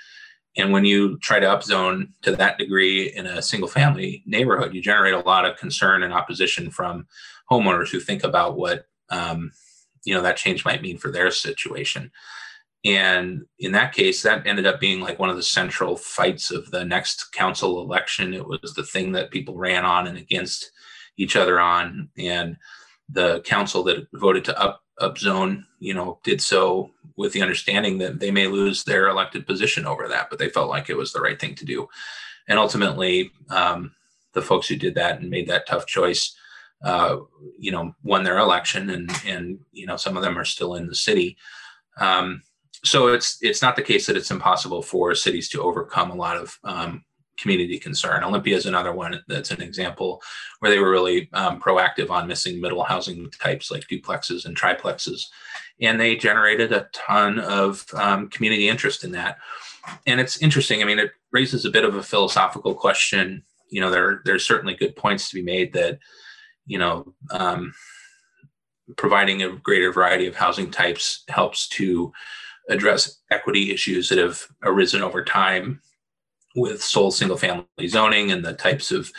And 0.57 0.71
when 0.71 0.85
you 0.85 1.17
try 1.19 1.39
to 1.39 1.47
upzone 1.47 2.09
to 2.21 2.35
that 2.35 2.57
degree 2.57 3.11
in 3.13 3.25
a 3.25 3.41
single 3.41 3.67
family 3.67 4.23
neighborhood, 4.25 4.73
you 4.73 4.81
generate 4.81 5.13
a 5.13 5.19
lot 5.19 5.45
of 5.45 5.57
concern 5.57 6.03
and 6.03 6.13
opposition 6.13 6.71
from 6.71 7.07
homeowners 7.51 7.89
who 7.89 7.99
think 7.99 8.23
about 8.23 8.57
what 8.57 8.85
um, 9.09 9.51
you 10.05 10.13
know 10.13 10.21
that 10.21 10.37
change 10.37 10.63
might 10.63 10.81
mean 10.81 10.97
for 10.97 11.11
their 11.11 11.31
situation. 11.31 12.11
And 12.85 13.45
in 13.57 13.71
that 13.71 13.93
case, 13.93 14.21
that 14.21 14.45
ended 14.45 14.67
up 14.67 14.79
being 14.79 15.01
like 15.01 15.17
one 15.17 15.31
of 15.31 15.35
the 15.35 15.43
central 15.43 15.97
fights 15.97 16.51
of 16.51 16.69
the 16.69 16.85
next 16.85 17.33
council 17.33 17.81
election. 17.81 18.33
It 18.33 18.47
was 18.47 18.75
the 18.75 18.83
thing 18.83 19.11
that 19.13 19.31
people 19.31 19.57
ran 19.57 19.83
on 19.83 20.05
and 20.05 20.17
against 20.17 20.71
each 21.17 21.35
other 21.35 21.59
on. 21.59 22.09
And 22.15 22.57
the 23.09 23.41
council 23.41 23.83
that 23.83 24.07
voted 24.13 24.45
to 24.45 24.61
up 24.61 24.83
up 24.99 25.17
zone, 25.17 25.65
you 25.79 25.93
know, 25.93 26.19
did 26.23 26.41
so 26.41 26.91
with 27.17 27.33
the 27.33 27.41
understanding 27.41 27.97
that 27.99 28.19
they 28.19 28.31
may 28.31 28.47
lose 28.47 28.83
their 28.83 29.07
elected 29.07 29.45
position 29.45 29.85
over 29.85 30.07
that, 30.07 30.29
but 30.29 30.39
they 30.39 30.49
felt 30.49 30.69
like 30.69 30.89
it 30.89 30.97
was 30.97 31.13
the 31.13 31.21
right 31.21 31.39
thing 31.39 31.55
to 31.55 31.65
do. 31.65 31.87
And 32.47 32.59
ultimately, 32.59 33.31
um, 33.49 33.93
the 34.33 34.41
folks 34.41 34.67
who 34.67 34.75
did 34.75 34.95
that 34.95 35.19
and 35.19 35.29
made 35.29 35.47
that 35.47 35.65
tough 35.65 35.85
choice, 35.85 36.35
uh, 36.83 37.17
you 37.57 37.71
know, 37.71 37.95
won 38.03 38.23
their 38.23 38.37
election, 38.37 38.89
and 38.89 39.09
and 39.25 39.59
you 39.71 39.87
know, 39.87 39.95
some 39.95 40.17
of 40.17 40.23
them 40.23 40.37
are 40.37 40.45
still 40.45 40.75
in 40.75 40.87
the 40.87 40.95
city. 40.95 41.37
Um, 41.99 42.41
so 42.83 43.07
it's 43.07 43.39
it's 43.41 43.61
not 43.61 43.75
the 43.75 43.81
case 43.81 44.05
that 44.05 44.17
it's 44.17 44.31
impossible 44.31 44.81
for 44.81 45.15
cities 45.15 45.49
to 45.49 45.61
overcome 45.61 46.11
a 46.11 46.15
lot 46.15 46.37
of 46.37 46.59
um, 46.63 47.04
community 47.37 47.79
concern. 47.79 48.23
Olympia 48.23 48.55
is 48.55 48.65
another 48.65 48.93
one 48.93 49.21
that's 49.27 49.51
an 49.51 49.61
example 49.61 50.21
where 50.59 50.71
they 50.71 50.79
were 50.79 50.91
really 50.91 51.29
um, 51.33 51.59
proactive 51.59 52.09
on 52.09 52.27
missing 52.27 52.61
middle 52.61 52.83
housing 52.83 53.29
types 53.31 53.71
like 53.71 53.87
duplexes 53.87 54.45
and 54.45 54.57
triplexes. 54.57 55.25
And 55.81 55.99
they 55.99 56.15
generated 56.15 56.71
a 56.71 56.87
ton 56.93 57.39
of 57.39 57.85
um, 57.93 58.29
community 58.29 58.69
interest 58.69 59.03
in 59.03 59.11
that. 59.11 59.37
And 60.07 60.19
it's 60.19 60.41
interesting. 60.41 60.81
I 60.81 60.85
mean, 60.85 60.99
it 60.99 61.11
raises 61.31 61.65
a 61.65 61.71
bit 61.71 61.85
of 61.85 61.95
a 61.95 62.03
philosophical 62.03 62.73
question. 62.73 63.43
You 63.69 63.81
know, 63.81 63.91
there 63.91 64.21
there's 64.25 64.45
certainly 64.45 64.73
good 64.73 64.95
points 64.95 65.29
to 65.29 65.35
be 65.35 65.41
made 65.41 65.73
that, 65.73 65.99
you 66.65 66.79
know, 66.79 67.13
um, 67.31 67.73
providing 68.97 69.41
a 69.41 69.49
greater 69.57 69.91
variety 69.91 70.27
of 70.27 70.35
housing 70.35 70.71
types 70.71 71.23
helps 71.27 71.67
to 71.69 72.11
address 72.69 73.19
equity 73.31 73.71
issues 73.71 74.09
that 74.09 74.17
have 74.17 74.47
arisen 74.63 75.01
over 75.01 75.23
time 75.23 75.81
with 76.55 76.81
sole 76.81 77.11
single 77.11 77.37
family 77.37 77.65
zoning 77.87 78.31
and 78.31 78.43
the 78.43 78.53
types 78.53 78.91
of 78.91 79.11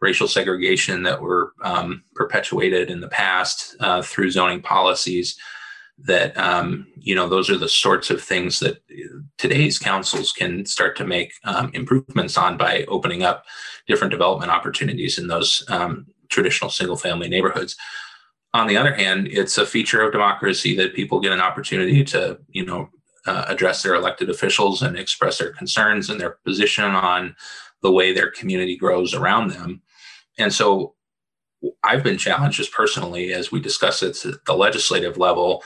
racial 0.00 0.28
segregation 0.28 1.04
that 1.04 1.22
were 1.22 1.52
um, 1.62 2.02
perpetuated 2.14 2.90
in 2.90 3.00
the 3.00 3.08
past 3.08 3.76
uh, 3.80 4.02
through 4.02 4.30
zoning 4.30 4.60
policies 4.60 5.38
that 5.98 6.36
um, 6.36 6.86
you 6.96 7.14
know 7.14 7.28
those 7.28 7.48
are 7.48 7.56
the 7.56 7.68
sorts 7.68 8.10
of 8.10 8.22
things 8.22 8.58
that 8.58 8.82
today's 9.38 9.78
councils 9.78 10.32
can 10.32 10.66
start 10.66 10.96
to 10.96 11.06
make 11.06 11.32
um, 11.44 11.70
improvements 11.74 12.36
on 12.36 12.56
by 12.56 12.84
opening 12.88 13.22
up 13.22 13.44
different 13.86 14.10
development 14.10 14.50
opportunities 14.50 15.18
in 15.18 15.28
those 15.28 15.64
um, 15.68 16.06
traditional 16.28 16.70
single 16.70 16.96
family 16.96 17.28
neighborhoods. 17.28 17.76
On 18.54 18.66
the 18.66 18.76
other 18.76 18.94
hand 18.94 19.28
it's 19.28 19.58
a 19.58 19.66
feature 19.66 20.02
of 20.02 20.12
democracy 20.12 20.74
that 20.76 20.94
people 20.94 21.20
get 21.20 21.32
an 21.32 21.40
opportunity 21.40 22.04
to 22.04 22.38
you 22.48 22.64
know 22.64 22.90
uh, 23.26 23.44
address 23.48 23.82
their 23.82 23.94
elected 23.94 24.30
officials 24.30 24.82
and 24.82 24.96
express 24.96 25.38
their 25.38 25.52
concerns 25.52 26.10
and 26.10 26.20
their 26.20 26.38
position 26.44 26.84
on 26.84 27.36
the 27.82 27.92
way 27.92 28.12
their 28.12 28.30
community 28.30 28.76
grows 28.76 29.14
around 29.14 29.50
them. 29.50 29.82
And 30.38 30.52
so 30.52 30.94
I've 31.82 32.02
been 32.02 32.18
challenged 32.18 32.56
just 32.56 32.72
personally 32.72 33.32
as 33.32 33.52
we 33.52 33.60
discuss 33.60 34.02
it 34.02 34.24
at 34.24 34.44
the 34.46 34.54
legislative 34.54 35.16
level. 35.16 35.62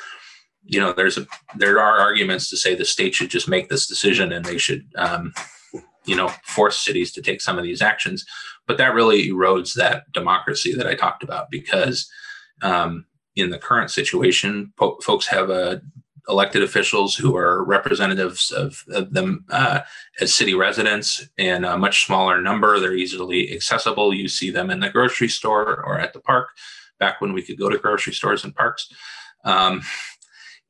You 0.64 0.80
know, 0.80 0.92
there's 0.92 1.16
a 1.16 1.26
there 1.56 1.78
are 1.78 1.98
arguments 1.98 2.50
to 2.50 2.56
say 2.56 2.74
the 2.74 2.84
state 2.84 3.14
should 3.14 3.30
just 3.30 3.48
make 3.48 3.68
this 3.68 3.86
decision 3.86 4.32
and 4.32 4.44
they 4.44 4.58
should, 4.58 4.86
um, 4.96 5.32
you 6.04 6.16
know, 6.16 6.28
force 6.42 6.78
cities 6.78 7.12
to 7.12 7.22
take 7.22 7.40
some 7.40 7.56
of 7.56 7.64
these 7.64 7.82
actions. 7.82 8.26
But 8.66 8.78
that 8.78 8.94
really 8.94 9.28
erodes 9.28 9.74
that 9.74 10.10
democracy 10.12 10.74
that 10.74 10.86
I 10.86 10.94
talked 10.94 11.22
about 11.22 11.50
because 11.50 12.10
um, 12.62 13.06
in 13.36 13.50
the 13.50 13.58
current 13.58 13.90
situation, 13.90 14.72
po- 14.76 14.98
folks 15.02 15.26
have 15.28 15.50
a 15.50 15.80
elected 16.28 16.62
officials 16.62 17.14
who 17.14 17.36
are 17.36 17.64
representatives 17.64 18.50
of, 18.50 18.82
of 18.88 19.12
them 19.12 19.44
uh, 19.50 19.80
as 20.20 20.34
city 20.34 20.54
residents 20.54 21.28
in 21.38 21.64
a 21.64 21.78
much 21.78 22.06
smaller 22.06 22.40
number. 22.40 22.78
They're 22.78 22.94
easily 22.94 23.52
accessible. 23.54 24.12
You 24.12 24.28
see 24.28 24.50
them 24.50 24.70
in 24.70 24.80
the 24.80 24.90
grocery 24.90 25.28
store 25.28 25.84
or 25.84 25.98
at 25.98 26.12
the 26.12 26.20
park, 26.20 26.48
back 26.98 27.20
when 27.20 27.32
we 27.32 27.42
could 27.42 27.58
go 27.58 27.68
to 27.68 27.78
grocery 27.78 28.12
stores 28.12 28.44
and 28.44 28.54
parks. 28.54 28.88
Um, 29.44 29.82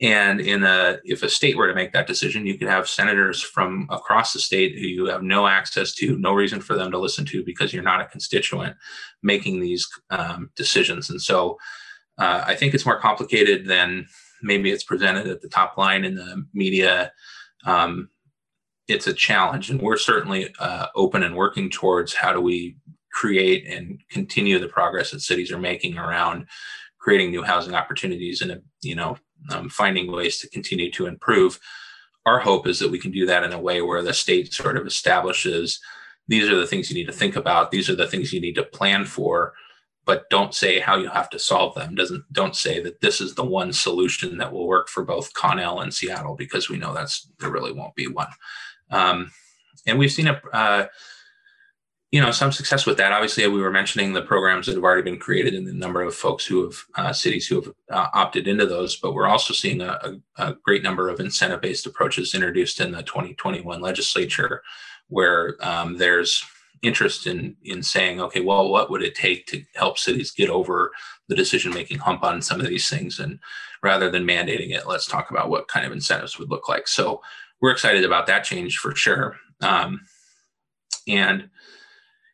and 0.03 0.43
in 0.43 0.63
a, 0.63 0.99
if 1.05 1.23
a 1.23 1.29
state 1.29 1.57
were 1.57 1.69
to 1.69 1.75
make 1.75 1.93
that 1.93 2.07
decision, 2.07 2.45
you 2.45 2.59
could 2.59 2.69
have 2.69 2.87
senators 2.87 3.41
from 3.41 3.87
across 3.91 4.35
the 4.35 4.39
state 4.39 4.75
who 4.75 4.87
you 4.87 5.07
have 5.07 5.23
no 5.23 5.47
access 5.47 5.95
to, 5.95 6.19
no 6.19 6.35
reason 6.35 6.61
for 6.61 6.75
them 6.75 6.91
to 6.91 6.99
listen 6.99 7.25
to 7.27 7.43
because 7.43 7.73
you're 7.73 7.83
not 7.83 8.03
a 8.03 8.07
constituent 8.07 8.77
making 9.23 9.61
these 9.61 9.89
um, 10.11 10.51
decisions. 10.55 11.09
And 11.09 11.21
so 11.21 11.57
uh, 12.19 12.45
I 12.47 12.55
think 12.55 12.75
it's 12.75 12.85
more 12.85 13.01
complicated 13.01 13.67
than 13.67 14.07
maybe 14.43 14.71
it's 14.71 14.85
presented 14.85 15.27
at 15.27 15.41
the 15.41 15.49
top 15.49 15.77
line 15.77 16.05
in 16.05 16.15
the 16.15 16.45
media. 16.53 17.13
Um, 17.65 18.11
it's 18.89 19.07
a 19.07 19.13
challenge, 19.13 19.71
and 19.71 19.81
we're 19.81 19.97
certainly 19.97 20.55
uh, 20.59 20.87
open 20.95 21.23
and 21.23 21.37
working 21.37 21.71
towards 21.71 22.15
how 22.15 22.33
do 22.33 22.41
we 22.41 22.77
create 23.13 23.67
and 23.67 24.01
continue 24.11 24.59
the 24.59 24.69
progress 24.69 25.11
that 25.11 25.21
cities 25.21 25.51
are 25.51 25.59
making 25.59 25.99
around 25.99 26.47
creating 26.99 27.31
new 27.31 27.43
housing 27.43 27.75
opportunities 27.75 28.43
and 28.43 28.61
you 28.83 28.95
know 28.95 29.17
um, 29.51 29.69
finding 29.69 30.11
ways 30.11 30.39
to 30.39 30.49
continue 30.51 30.91
to 30.93 31.07
improve. 31.07 31.59
Our 32.27 32.41
hope 32.41 32.67
is 32.67 32.79
that 32.81 32.91
we 32.91 32.99
can 32.99 33.13
do 33.13 33.27
that 33.27 33.45
in 33.45 33.53
a 33.53 33.61
way 33.61 33.81
where 33.81 34.03
the 34.03 34.13
state 34.13 34.53
sort 34.53 34.77
of 34.77 34.87
establishes 34.87 35.81
these 36.29 36.49
are 36.49 36.57
the 36.57 36.67
things 36.67 36.91
you 36.91 36.97
need 36.97 37.07
to 37.07 37.13
think 37.13 37.37
about. 37.37 37.71
These 37.71 37.89
are 37.89 37.95
the 37.95 38.07
things 38.07 38.33
you 38.33 38.41
need 38.41 38.57
to 38.57 38.65
plan 38.65 39.05
for 39.05 39.55
but 40.07 40.31
don't 40.31 40.55
say 40.55 40.79
how 40.79 40.97
you 40.97 41.09
have 41.09 41.29
to 41.31 41.39
solve 41.39 41.75
them. 41.75 41.97
Doesn't 41.97 42.25
don't 42.33 42.57
say 42.57 42.81
that 42.81 43.01
this 43.01 43.21
is 43.21 43.35
the 43.35 43.45
one 43.45 43.73
solution 43.73 44.39
that 44.39 44.53
will 44.53 44.69
work 44.69 44.89
for 44.89 45.05
both 45.05 45.35
Connell 45.35 45.81
and 45.81 45.93
Seattle 45.93 46.37
because 46.37 46.71
we 46.71 46.79
know 46.79 46.95
that's 46.95 47.29
there 47.41 47.51
really 47.51 47.73
won't 47.73 47.97
be 47.97 48.07
one. 48.07 48.29
Um, 48.91 49.33
and 49.85 49.99
we've 49.99 50.13
seen 50.13 50.29
a 50.29 50.41
uh, 50.53 50.87
you 52.13 52.21
know 52.21 52.31
some 52.31 52.53
success 52.53 52.87
with 52.87 52.97
that. 52.99 53.13
Obviously 53.13 53.47
we 53.49 53.61
were 53.61 53.73
mentioning 53.73 54.13
the 54.13 54.23
programs 54.23 54.67
that 54.67 54.77
have 54.77 54.85
already 54.85 55.03
been 55.03 55.19
created 55.19 55.55
and 55.55 55.67
the 55.67 55.73
number 55.73 56.03
of 56.03 56.15
folks 56.15 56.47
who 56.47 56.63
have 56.63 56.77
uh, 56.95 57.13
cities 57.13 57.49
who 57.49 57.57
have 57.57 57.73
uh, 57.91 58.07
opted 58.15 58.47
into 58.47 58.65
those 58.65 58.97
but 58.97 59.13
we're 59.13 59.27
also 59.27 59.53
seeing 59.53 59.81
a, 59.81 59.99
a, 60.37 60.55
great 60.65 60.85
number 60.85 61.09
of 61.09 61.19
incentive 61.19 61.61
based 61.61 61.85
approaches 61.85 62.35
introduced 62.35 62.81
in 62.81 62.93
the 62.93 63.03
2021 63.03 63.81
legislature 63.81 64.63
where 65.09 65.57
um, 65.61 65.99
there's 65.99 66.45
interest 66.83 67.27
in 67.27 67.57
in 67.63 67.83
saying, 67.83 68.21
okay, 68.21 68.41
well, 68.41 68.69
what 68.69 68.91
would 68.91 69.03
it 69.03 69.15
take 69.15 69.47
to 69.47 69.63
help 69.75 69.99
cities 69.99 70.31
get 70.31 70.51
over 70.51 70.93
the 71.29 71.35
decision 71.35 71.73
making 71.73 71.99
hump 71.99 72.23
on 72.23 72.43
some 72.43 72.61
of 72.61 72.67
these 72.69 72.89
things, 72.89 73.19
and 73.19 73.39
rather 73.83 74.11
than 74.11 74.27
mandating 74.27 74.71
it, 74.71 74.87
let's 74.87 75.07
talk 75.07 75.31
about 75.31 75.51
what 75.51 75.69
kind 75.69 75.87
of 75.87 75.93
incentives 75.93 76.39
would 76.39 76.51
look 76.51 76.69
like. 76.69 76.89
So 76.89 77.21
we're 77.61 77.73
excited 77.73 78.05
about 78.05 78.27
that 78.27 78.45
change 78.45 78.79
for 78.79 78.95
sure. 78.95 79.37
Um, 79.61 80.01
and 81.09 81.49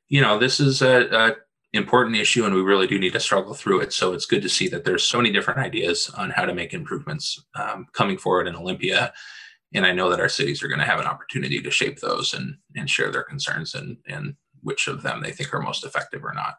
you 0.08 0.20
know, 0.20 0.38
this 0.38 0.60
is 0.60 0.82
a, 0.82 1.08
a 1.10 1.36
important 1.72 2.16
issue, 2.16 2.44
and 2.44 2.54
we 2.54 2.60
really 2.60 2.86
do 2.86 2.98
need 2.98 3.14
to 3.14 3.20
struggle 3.20 3.54
through 3.54 3.80
it. 3.80 3.92
So 3.92 4.12
it's 4.12 4.26
good 4.26 4.42
to 4.42 4.48
see 4.48 4.68
that 4.68 4.84
there's 4.84 5.04
so 5.04 5.18
many 5.18 5.32
different 5.32 5.60
ideas 5.60 6.10
on 6.16 6.30
how 6.30 6.44
to 6.44 6.54
make 6.54 6.74
improvements 6.74 7.42
um, 7.54 7.86
coming 7.92 8.18
forward 8.18 8.46
in 8.46 8.56
Olympia 8.56 9.12
and 9.74 9.86
I 9.86 9.92
know 9.92 10.10
that 10.10 10.20
our 10.20 10.28
cities 10.28 10.62
are 10.62 10.68
going 10.68 10.80
to 10.80 10.86
have 10.86 11.00
an 11.00 11.06
opportunity 11.06 11.60
to 11.60 11.70
shape 11.70 12.00
those 12.00 12.34
and 12.34 12.56
and 12.76 12.88
share 12.88 13.10
their 13.10 13.22
concerns 13.22 13.74
and 13.74 13.96
and 14.06 14.34
which 14.62 14.86
of 14.86 15.02
them 15.02 15.22
they 15.22 15.32
think 15.32 15.52
are 15.52 15.60
most 15.60 15.84
effective 15.84 16.24
or 16.24 16.32
not. 16.34 16.54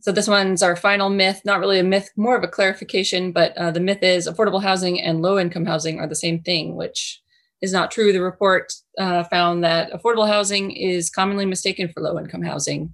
So 0.00 0.10
this 0.10 0.28
one's 0.28 0.62
our 0.62 0.74
final 0.74 1.10
myth, 1.10 1.42
not 1.44 1.60
really 1.60 1.78
a 1.78 1.84
myth, 1.84 2.10
more 2.16 2.36
of 2.36 2.42
a 2.42 2.48
clarification, 2.48 3.30
but 3.30 3.56
uh, 3.56 3.70
the 3.70 3.80
myth 3.80 4.02
is 4.02 4.28
affordable 4.28 4.62
housing 4.62 5.00
and 5.00 5.22
low 5.22 5.38
income 5.38 5.64
housing 5.64 6.00
are 6.00 6.08
the 6.08 6.16
same 6.16 6.40
thing, 6.42 6.76
which 6.76 7.20
is 7.60 7.72
not 7.72 7.90
true. 7.90 8.12
The 8.12 8.20
report 8.20 8.72
uh, 8.98 9.24
found 9.24 9.62
that 9.62 9.92
affordable 9.92 10.26
housing 10.26 10.72
is 10.72 11.08
commonly 11.08 11.46
mistaken 11.46 11.88
for 11.88 12.00
low 12.00 12.18
income 12.18 12.42
housing. 12.42 12.92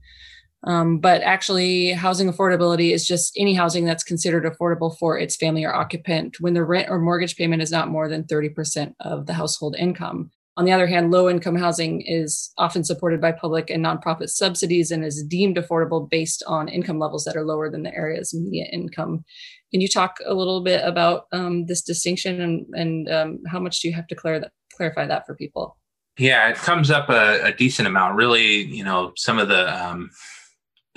Um, 0.64 0.98
but 0.98 1.22
actually, 1.22 1.92
housing 1.92 2.30
affordability 2.30 2.92
is 2.92 3.06
just 3.06 3.32
any 3.36 3.54
housing 3.54 3.84
that's 3.84 4.02
considered 4.02 4.44
affordable 4.44 4.96
for 4.98 5.18
its 5.18 5.36
family 5.36 5.64
or 5.64 5.74
occupant 5.74 6.40
when 6.40 6.54
the 6.54 6.64
rent 6.64 6.88
or 6.90 6.98
mortgage 6.98 7.36
payment 7.36 7.62
is 7.62 7.70
not 7.70 7.88
more 7.88 8.08
than 8.08 8.24
30% 8.24 8.94
of 9.00 9.26
the 9.26 9.34
household 9.34 9.76
income. 9.78 10.30
On 10.56 10.64
the 10.64 10.72
other 10.72 10.88
hand, 10.88 11.12
low 11.12 11.30
income 11.30 11.54
housing 11.54 12.00
is 12.00 12.50
often 12.58 12.82
supported 12.82 13.20
by 13.20 13.30
public 13.30 13.70
and 13.70 13.84
nonprofit 13.84 14.28
subsidies 14.28 14.90
and 14.90 15.04
is 15.04 15.22
deemed 15.22 15.56
affordable 15.56 16.10
based 16.10 16.42
on 16.48 16.66
income 16.66 16.98
levels 16.98 17.24
that 17.24 17.36
are 17.36 17.44
lower 17.44 17.70
than 17.70 17.84
the 17.84 17.94
area's 17.94 18.34
median 18.34 18.66
income. 18.72 19.24
Can 19.70 19.80
you 19.80 19.86
talk 19.86 20.16
a 20.26 20.34
little 20.34 20.60
bit 20.60 20.84
about 20.84 21.26
um, 21.30 21.66
this 21.66 21.82
distinction 21.82 22.40
and, 22.40 22.66
and 22.74 23.08
um, 23.08 23.38
how 23.46 23.60
much 23.60 23.78
do 23.78 23.88
you 23.88 23.94
have 23.94 24.08
to 24.08 24.16
clar- 24.16 24.50
clarify 24.74 25.06
that 25.06 25.26
for 25.26 25.36
people? 25.36 25.76
Yeah, 26.18 26.48
it 26.48 26.56
comes 26.56 26.90
up 26.90 27.08
a, 27.08 27.40
a, 27.44 27.52
decent 27.52 27.86
amount. 27.86 28.16
Really, 28.16 28.64
you 28.64 28.82
know, 28.82 29.12
some 29.16 29.38
of 29.38 29.46
the 29.46 29.72
um, 29.72 30.10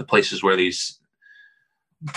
the 0.02 0.08
places 0.08 0.42
where 0.42 0.56
these 0.56 1.00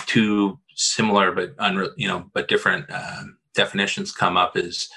two 0.07 0.59
similar 0.75 1.31
but 1.31 1.55
unre- 1.57 1.93
you 1.95 2.07
know 2.07 2.25
but 2.33 2.47
different 2.47 2.85
uh, 2.89 3.23
definitions 3.53 4.11
come 4.11 4.35
up 4.35 4.57
is 4.57 4.89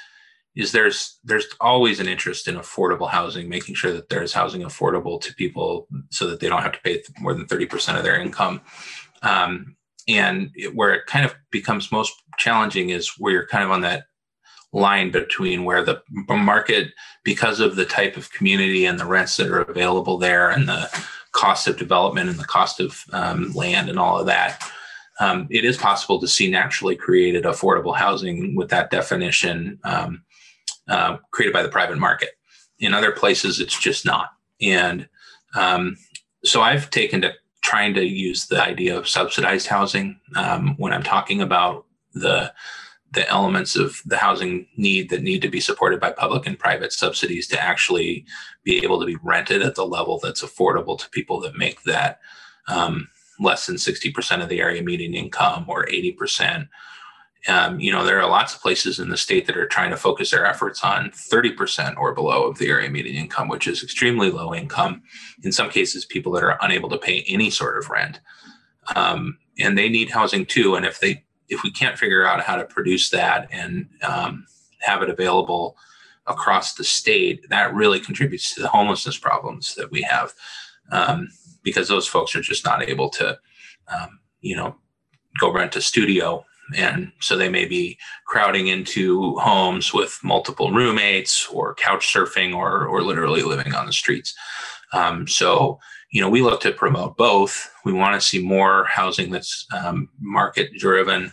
is 0.56 0.72
there's 0.72 1.18
there's 1.22 1.46
always 1.60 2.00
an 2.00 2.08
interest 2.08 2.48
in 2.48 2.56
affordable 2.56 3.08
housing, 3.08 3.48
making 3.48 3.76
sure 3.76 3.92
that 3.92 4.08
there's 4.08 4.32
housing 4.32 4.62
affordable 4.62 5.20
to 5.20 5.34
people 5.34 5.86
so 6.10 6.26
that 6.26 6.40
they 6.40 6.48
don't 6.48 6.62
have 6.62 6.72
to 6.72 6.80
pay 6.80 7.00
more 7.20 7.32
than 7.32 7.46
30% 7.46 7.96
of 7.96 8.02
their 8.02 8.20
income. 8.20 8.60
Um, 9.22 9.76
and 10.08 10.50
it, 10.56 10.74
where 10.74 10.92
it 10.92 11.06
kind 11.06 11.24
of 11.24 11.34
becomes 11.52 11.92
most 11.92 12.12
challenging 12.38 12.90
is 12.90 13.10
where 13.18 13.32
you're 13.32 13.46
kind 13.46 13.62
of 13.62 13.70
on 13.70 13.82
that 13.82 14.06
line 14.72 15.12
between 15.12 15.64
where 15.64 15.84
the 15.84 16.02
market, 16.28 16.88
because 17.24 17.60
of 17.60 17.76
the 17.76 17.84
type 17.84 18.16
of 18.16 18.32
community 18.32 18.84
and 18.84 18.98
the 18.98 19.06
rents 19.06 19.36
that 19.36 19.48
are 19.48 19.62
available 19.62 20.18
there, 20.18 20.50
and 20.50 20.68
the 20.68 20.90
cost 21.32 21.66
of 21.68 21.76
development 21.76 22.30
and 22.30 22.38
the 22.38 22.44
cost 22.44 22.80
of 22.80 23.04
um, 23.12 23.52
land 23.52 23.88
and 23.88 23.98
all 23.98 24.18
of 24.18 24.26
that, 24.26 24.62
um, 25.20 25.46
it 25.50 25.64
is 25.64 25.76
possible 25.76 26.20
to 26.20 26.28
see 26.28 26.50
naturally 26.50 26.96
created 26.96 27.44
affordable 27.44 27.96
housing 27.96 28.54
with 28.54 28.68
that 28.70 28.90
definition 28.90 29.78
um, 29.84 30.22
uh, 30.88 31.16
created 31.30 31.52
by 31.52 31.62
the 31.62 31.68
private 31.68 31.98
market. 31.98 32.30
In 32.78 32.94
other 32.94 33.12
places, 33.12 33.60
it's 33.60 33.78
just 33.78 34.04
not. 34.04 34.30
And 34.60 35.08
um, 35.54 35.96
so 36.44 36.62
I've 36.62 36.90
taken 36.90 37.20
to 37.22 37.32
trying 37.62 37.94
to 37.94 38.04
use 38.04 38.46
the 38.46 38.62
idea 38.62 38.96
of 38.96 39.08
subsidized 39.08 39.66
housing 39.66 40.20
um, 40.36 40.74
when 40.78 40.92
I'm 40.92 41.02
talking 41.02 41.42
about 41.42 41.84
the 42.14 42.52
the 43.12 43.28
elements 43.28 43.74
of 43.74 44.02
the 44.04 44.18
housing 44.18 44.66
need 44.76 45.08
that 45.10 45.22
need 45.22 45.40
to 45.42 45.48
be 45.48 45.60
supported 45.60 45.98
by 45.98 46.12
public 46.12 46.46
and 46.46 46.58
private 46.58 46.92
subsidies 46.92 47.46
to 47.48 47.60
actually 47.60 48.26
be 48.64 48.82
able 48.84 49.00
to 49.00 49.06
be 49.06 49.16
rented 49.22 49.62
at 49.62 49.74
the 49.74 49.86
level 49.86 50.20
that's 50.22 50.42
affordable 50.42 50.98
to 50.98 51.08
people 51.10 51.40
that 51.40 51.56
make 51.56 51.82
that 51.84 52.20
um, 52.68 53.08
less 53.40 53.66
than 53.66 53.76
60% 53.76 54.42
of 54.42 54.48
the 54.48 54.60
area 54.60 54.82
median 54.82 55.14
income 55.14 55.64
or 55.68 55.86
80%. 55.86 56.68
Um, 57.46 57.80
you 57.80 57.90
know, 57.90 58.04
there 58.04 58.20
are 58.20 58.28
lots 58.28 58.54
of 58.54 58.60
places 58.60 58.98
in 58.98 59.08
the 59.08 59.16
state 59.16 59.46
that 59.46 59.56
are 59.56 59.66
trying 59.66 59.90
to 59.90 59.96
focus 59.96 60.30
their 60.30 60.44
efforts 60.44 60.84
on 60.84 61.10
30% 61.10 61.96
or 61.96 62.12
below 62.12 62.44
of 62.44 62.58
the 62.58 62.68
area 62.68 62.90
median 62.90 63.16
income, 63.16 63.48
which 63.48 63.66
is 63.66 63.82
extremely 63.82 64.30
low 64.30 64.54
income. 64.54 65.02
In 65.44 65.52
some 65.52 65.70
cases, 65.70 66.04
people 66.04 66.32
that 66.32 66.42
are 66.42 66.58
unable 66.60 66.90
to 66.90 66.98
pay 66.98 67.24
any 67.26 67.48
sort 67.48 67.78
of 67.78 67.88
rent. 67.88 68.20
Um, 68.94 69.38
and 69.58 69.78
they 69.78 69.88
need 69.88 70.10
housing 70.10 70.44
too. 70.44 70.74
And 70.74 70.84
if 70.84 71.00
they 71.00 71.24
if 71.48 71.62
we 71.62 71.70
can't 71.70 71.98
figure 71.98 72.26
out 72.26 72.40
how 72.40 72.56
to 72.56 72.64
produce 72.64 73.10
that 73.10 73.48
and 73.50 73.88
um, 74.02 74.46
have 74.80 75.02
it 75.02 75.10
available 75.10 75.76
across 76.26 76.74
the 76.74 76.84
state, 76.84 77.48
that 77.48 77.74
really 77.74 78.00
contributes 78.00 78.54
to 78.54 78.60
the 78.60 78.68
homelessness 78.68 79.18
problems 79.18 79.74
that 79.74 79.90
we 79.90 80.02
have 80.02 80.34
um, 80.90 81.28
because 81.62 81.88
those 81.88 82.06
folks 82.06 82.36
are 82.36 82.40
just 82.40 82.64
not 82.64 82.82
able 82.88 83.08
to, 83.10 83.38
um, 83.88 84.20
you 84.40 84.56
know, 84.56 84.76
go 85.40 85.52
rent 85.52 85.76
a 85.76 85.80
studio. 85.80 86.44
And 86.76 87.12
so 87.20 87.36
they 87.36 87.48
may 87.48 87.64
be 87.64 87.98
crowding 88.26 88.68
into 88.68 89.36
homes 89.36 89.94
with 89.94 90.18
multiple 90.22 90.70
roommates 90.70 91.46
or 91.48 91.74
couch 91.74 92.12
surfing 92.12 92.54
or, 92.54 92.86
or 92.86 93.02
literally 93.02 93.42
living 93.42 93.74
on 93.74 93.86
the 93.86 93.92
streets. 93.92 94.34
Um, 94.92 95.26
so, 95.26 95.78
you 96.10 96.20
know, 96.20 96.30
we 96.30 96.42
look 96.42 96.60
to 96.62 96.72
promote 96.72 97.16
both. 97.16 97.70
We 97.84 97.92
want 97.92 98.20
to 98.20 98.26
see 98.26 98.42
more 98.42 98.84
housing 98.84 99.30
that's 99.30 99.66
um, 99.72 100.08
market 100.20 100.70
driven, 100.78 101.32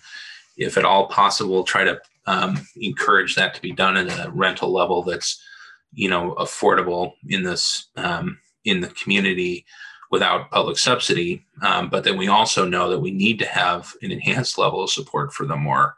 if 0.57 0.77
at 0.77 0.85
all 0.85 1.07
possible. 1.07 1.63
Try 1.63 1.85
to 1.85 2.01
um, 2.25 2.65
encourage 2.75 3.35
that 3.35 3.53
to 3.55 3.61
be 3.61 3.71
done 3.71 3.97
at 3.97 4.07
a 4.25 4.31
rental 4.31 4.71
level 4.71 5.01
that's, 5.03 5.41
you 5.93 6.09
know, 6.09 6.35
affordable 6.39 7.13
in 7.29 7.43
this 7.43 7.87
um, 7.95 8.37
in 8.65 8.81
the 8.81 8.89
community 8.89 9.65
without 10.11 10.51
public 10.51 10.77
subsidy. 10.77 11.45
Um, 11.61 11.89
but 11.89 12.03
then 12.03 12.17
we 12.17 12.27
also 12.27 12.67
know 12.67 12.89
that 12.89 12.99
we 12.99 13.11
need 13.11 13.39
to 13.39 13.45
have 13.45 13.93
an 14.01 14.11
enhanced 14.11 14.57
level 14.57 14.83
of 14.83 14.89
support 14.89 15.33
for 15.33 15.45
the 15.45 15.55
more 15.55 15.95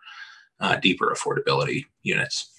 uh, 0.59 0.75
deeper 0.77 1.13
affordability 1.15 1.85
units. 2.03 2.51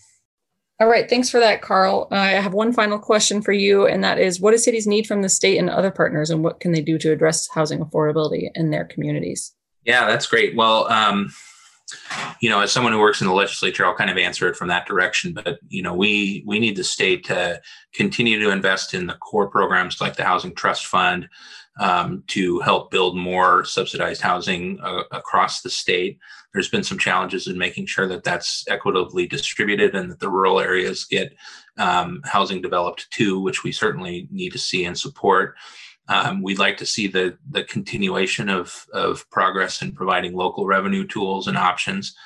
All 0.80 0.86
right, 0.86 1.10
thanks 1.10 1.28
for 1.28 1.40
that, 1.40 1.60
Carl. 1.60 2.06
I 2.12 2.28
have 2.28 2.54
one 2.54 2.72
final 2.72 3.00
question 3.00 3.42
for 3.42 3.52
you, 3.52 3.86
and 3.86 4.04
that 4.04 4.18
is 4.20 4.40
what 4.40 4.52
do 4.52 4.58
cities 4.58 4.86
need 4.86 5.08
from 5.08 5.22
the 5.22 5.28
state 5.28 5.58
and 5.58 5.68
other 5.68 5.90
partners, 5.90 6.30
and 6.30 6.44
what 6.44 6.60
can 6.60 6.70
they 6.70 6.80
do 6.80 6.98
to 6.98 7.10
address 7.10 7.48
housing 7.48 7.80
affordability 7.80 8.50
in 8.54 8.70
their 8.70 8.84
communities? 8.84 9.54
Yeah, 9.84 10.06
that's 10.06 10.26
great. 10.26 10.54
Well, 10.54 10.86
um, 10.88 11.32
you 12.40 12.48
know, 12.48 12.60
as 12.60 12.70
someone 12.70 12.92
who 12.92 13.00
works 13.00 13.20
in 13.20 13.26
the 13.26 13.32
legislature, 13.32 13.84
I'll 13.84 13.96
kind 13.96 14.10
of 14.10 14.18
answer 14.18 14.48
it 14.48 14.54
from 14.54 14.68
that 14.68 14.86
direction. 14.86 15.32
But 15.32 15.58
you 15.68 15.82
know, 15.82 15.94
we 15.94 16.44
we 16.46 16.60
need 16.60 16.76
the 16.76 16.84
state 16.84 17.24
to 17.24 17.60
continue 17.92 18.38
to 18.38 18.50
invest 18.50 18.94
in 18.94 19.06
the 19.06 19.14
core 19.14 19.48
programs 19.48 20.00
like 20.00 20.14
the 20.14 20.24
Housing 20.24 20.54
Trust 20.54 20.86
Fund 20.86 21.28
um, 21.80 22.22
to 22.28 22.60
help 22.60 22.92
build 22.92 23.16
more 23.16 23.64
subsidized 23.64 24.20
housing 24.20 24.78
uh, 24.80 25.02
across 25.10 25.62
the 25.62 25.70
state 25.70 26.18
there's 26.52 26.68
been 26.68 26.84
some 26.84 26.98
challenges 26.98 27.46
in 27.46 27.58
making 27.58 27.86
sure 27.86 28.06
that 28.08 28.24
that's 28.24 28.64
equitably 28.68 29.26
distributed 29.26 29.94
and 29.94 30.10
that 30.10 30.20
the 30.20 30.30
rural 30.30 30.60
areas 30.60 31.04
get 31.04 31.36
um, 31.76 32.20
housing 32.24 32.62
developed 32.62 33.10
too, 33.10 33.38
which 33.40 33.64
we 33.64 33.72
certainly 33.72 34.28
need 34.30 34.52
to 34.52 34.58
see 34.58 34.84
and 34.84 34.98
support. 34.98 35.56
Um, 36.08 36.42
we'd 36.42 36.58
like 36.58 36.78
to 36.78 36.86
see 36.86 37.06
the 37.06 37.36
the 37.50 37.64
continuation 37.64 38.48
of 38.48 38.86
of 38.94 39.28
progress 39.30 39.82
in 39.82 39.92
providing 39.92 40.34
local 40.34 40.66
revenue 40.66 41.06
tools 41.06 41.46
and 41.48 41.58
options. 41.58 42.16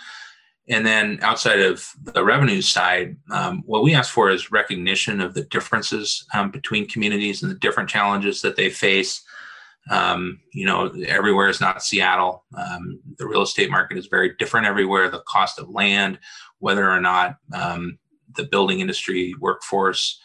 And 0.69 0.87
then 0.87 1.19
outside 1.23 1.59
of 1.59 1.91
the 2.01 2.25
revenue 2.25 2.63
side, 2.63 3.17
um, 3.33 3.65
what 3.67 3.83
we 3.83 3.95
ask 3.95 4.13
for 4.13 4.31
is 4.31 4.53
recognition 4.53 5.21
of 5.21 5.35
the 5.35 5.43
differences 5.45 6.25
um, 6.33 6.53
between 6.53 6.89
communities 6.89 7.43
and 7.43 7.51
the 7.51 7.57
different 7.57 7.89
challenges 7.89 8.43
that 8.43 8.55
they 8.55 8.71
face. 8.71 9.25
Um, 9.91 10.41
you 10.53 10.65
know, 10.65 10.93
everywhere 11.07 11.49
is 11.49 11.61
not 11.61 11.83
Seattle. 11.83 12.45
Um, 12.57 13.01
the 13.19 13.27
real 13.27 13.43
estate 13.43 13.71
market 13.71 13.99
is 13.99 14.07
very 14.07 14.35
different 14.39 14.67
everywhere. 14.67 15.11
The 15.11 15.23
cost 15.27 15.59
of 15.59 15.69
land, 15.71 16.19
whether 16.59 16.89
or 16.89 17.01
not 17.01 17.37
um, 17.53 17.99
the 18.37 18.45
building 18.45 18.81
industry 18.81 19.35
workforce 19.41 20.21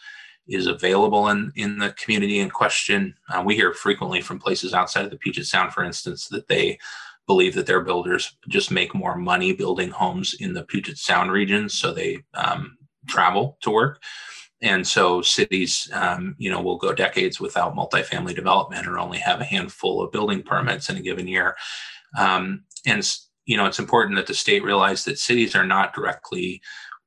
is 0.46 0.66
available 0.66 1.28
in, 1.28 1.52
in 1.56 1.78
the 1.78 1.92
community 1.92 2.38
in 2.38 2.50
question. 2.50 3.14
Uh, 3.28 3.42
we 3.44 3.54
hear 3.54 3.72
frequently 3.74 4.20
from 4.20 4.38
places 4.38 4.72
outside 4.72 5.04
of 5.04 5.10
the 5.10 5.18
Puget 5.18 5.44
Sound, 5.44 5.72
for 5.72 5.84
instance, 5.84 6.28
that 6.28 6.48
they 6.48 6.78
believe 7.26 7.54
that 7.54 7.66
their 7.66 7.82
builders 7.82 8.36
just 8.48 8.70
make 8.70 8.94
more 8.94 9.16
money 9.16 9.52
building 9.52 9.90
homes 9.90 10.34
in 10.40 10.54
the 10.54 10.62
Puget 10.62 10.96
Sound 10.96 11.30
region, 11.30 11.68
so 11.68 11.92
they 11.92 12.18
um, 12.34 12.78
travel 13.06 13.58
to 13.60 13.70
work 13.70 14.00
and 14.60 14.86
so 14.86 15.22
cities 15.22 15.88
um, 15.92 16.34
you 16.38 16.50
know 16.50 16.60
will 16.60 16.78
go 16.78 16.92
decades 16.92 17.40
without 17.40 17.76
multifamily 17.76 18.34
development 18.34 18.86
or 18.86 18.98
only 18.98 19.18
have 19.18 19.40
a 19.40 19.44
handful 19.44 20.02
of 20.02 20.12
building 20.12 20.42
permits 20.42 20.88
in 20.88 20.96
a 20.96 21.02
given 21.02 21.28
year. 21.28 21.56
Um, 22.18 22.64
and 22.86 23.08
you 23.46 23.56
know 23.56 23.66
it's 23.66 23.78
important 23.78 24.16
that 24.16 24.26
the 24.26 24.34
state 24.34 24.64
realize 24.64 25.04
that 25.04 25.18
cities 25.18 25.54
are 25.54 25.66
not 25.66 25.94
directly 25.94 26.60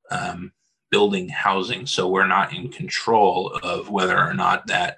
um, 0.10 0.52
building 0.92 1.30
housing. 1.30 1.86
So 1.86 2.08
we're 2.08 2.28
not 2.28 2.54
in 2.54 2.70
control 2.70 3.60
of 3.64 3.90
whether 3.90 4.18
or 4.18 4.34
not 4.34 4.68
that 4.68 4.98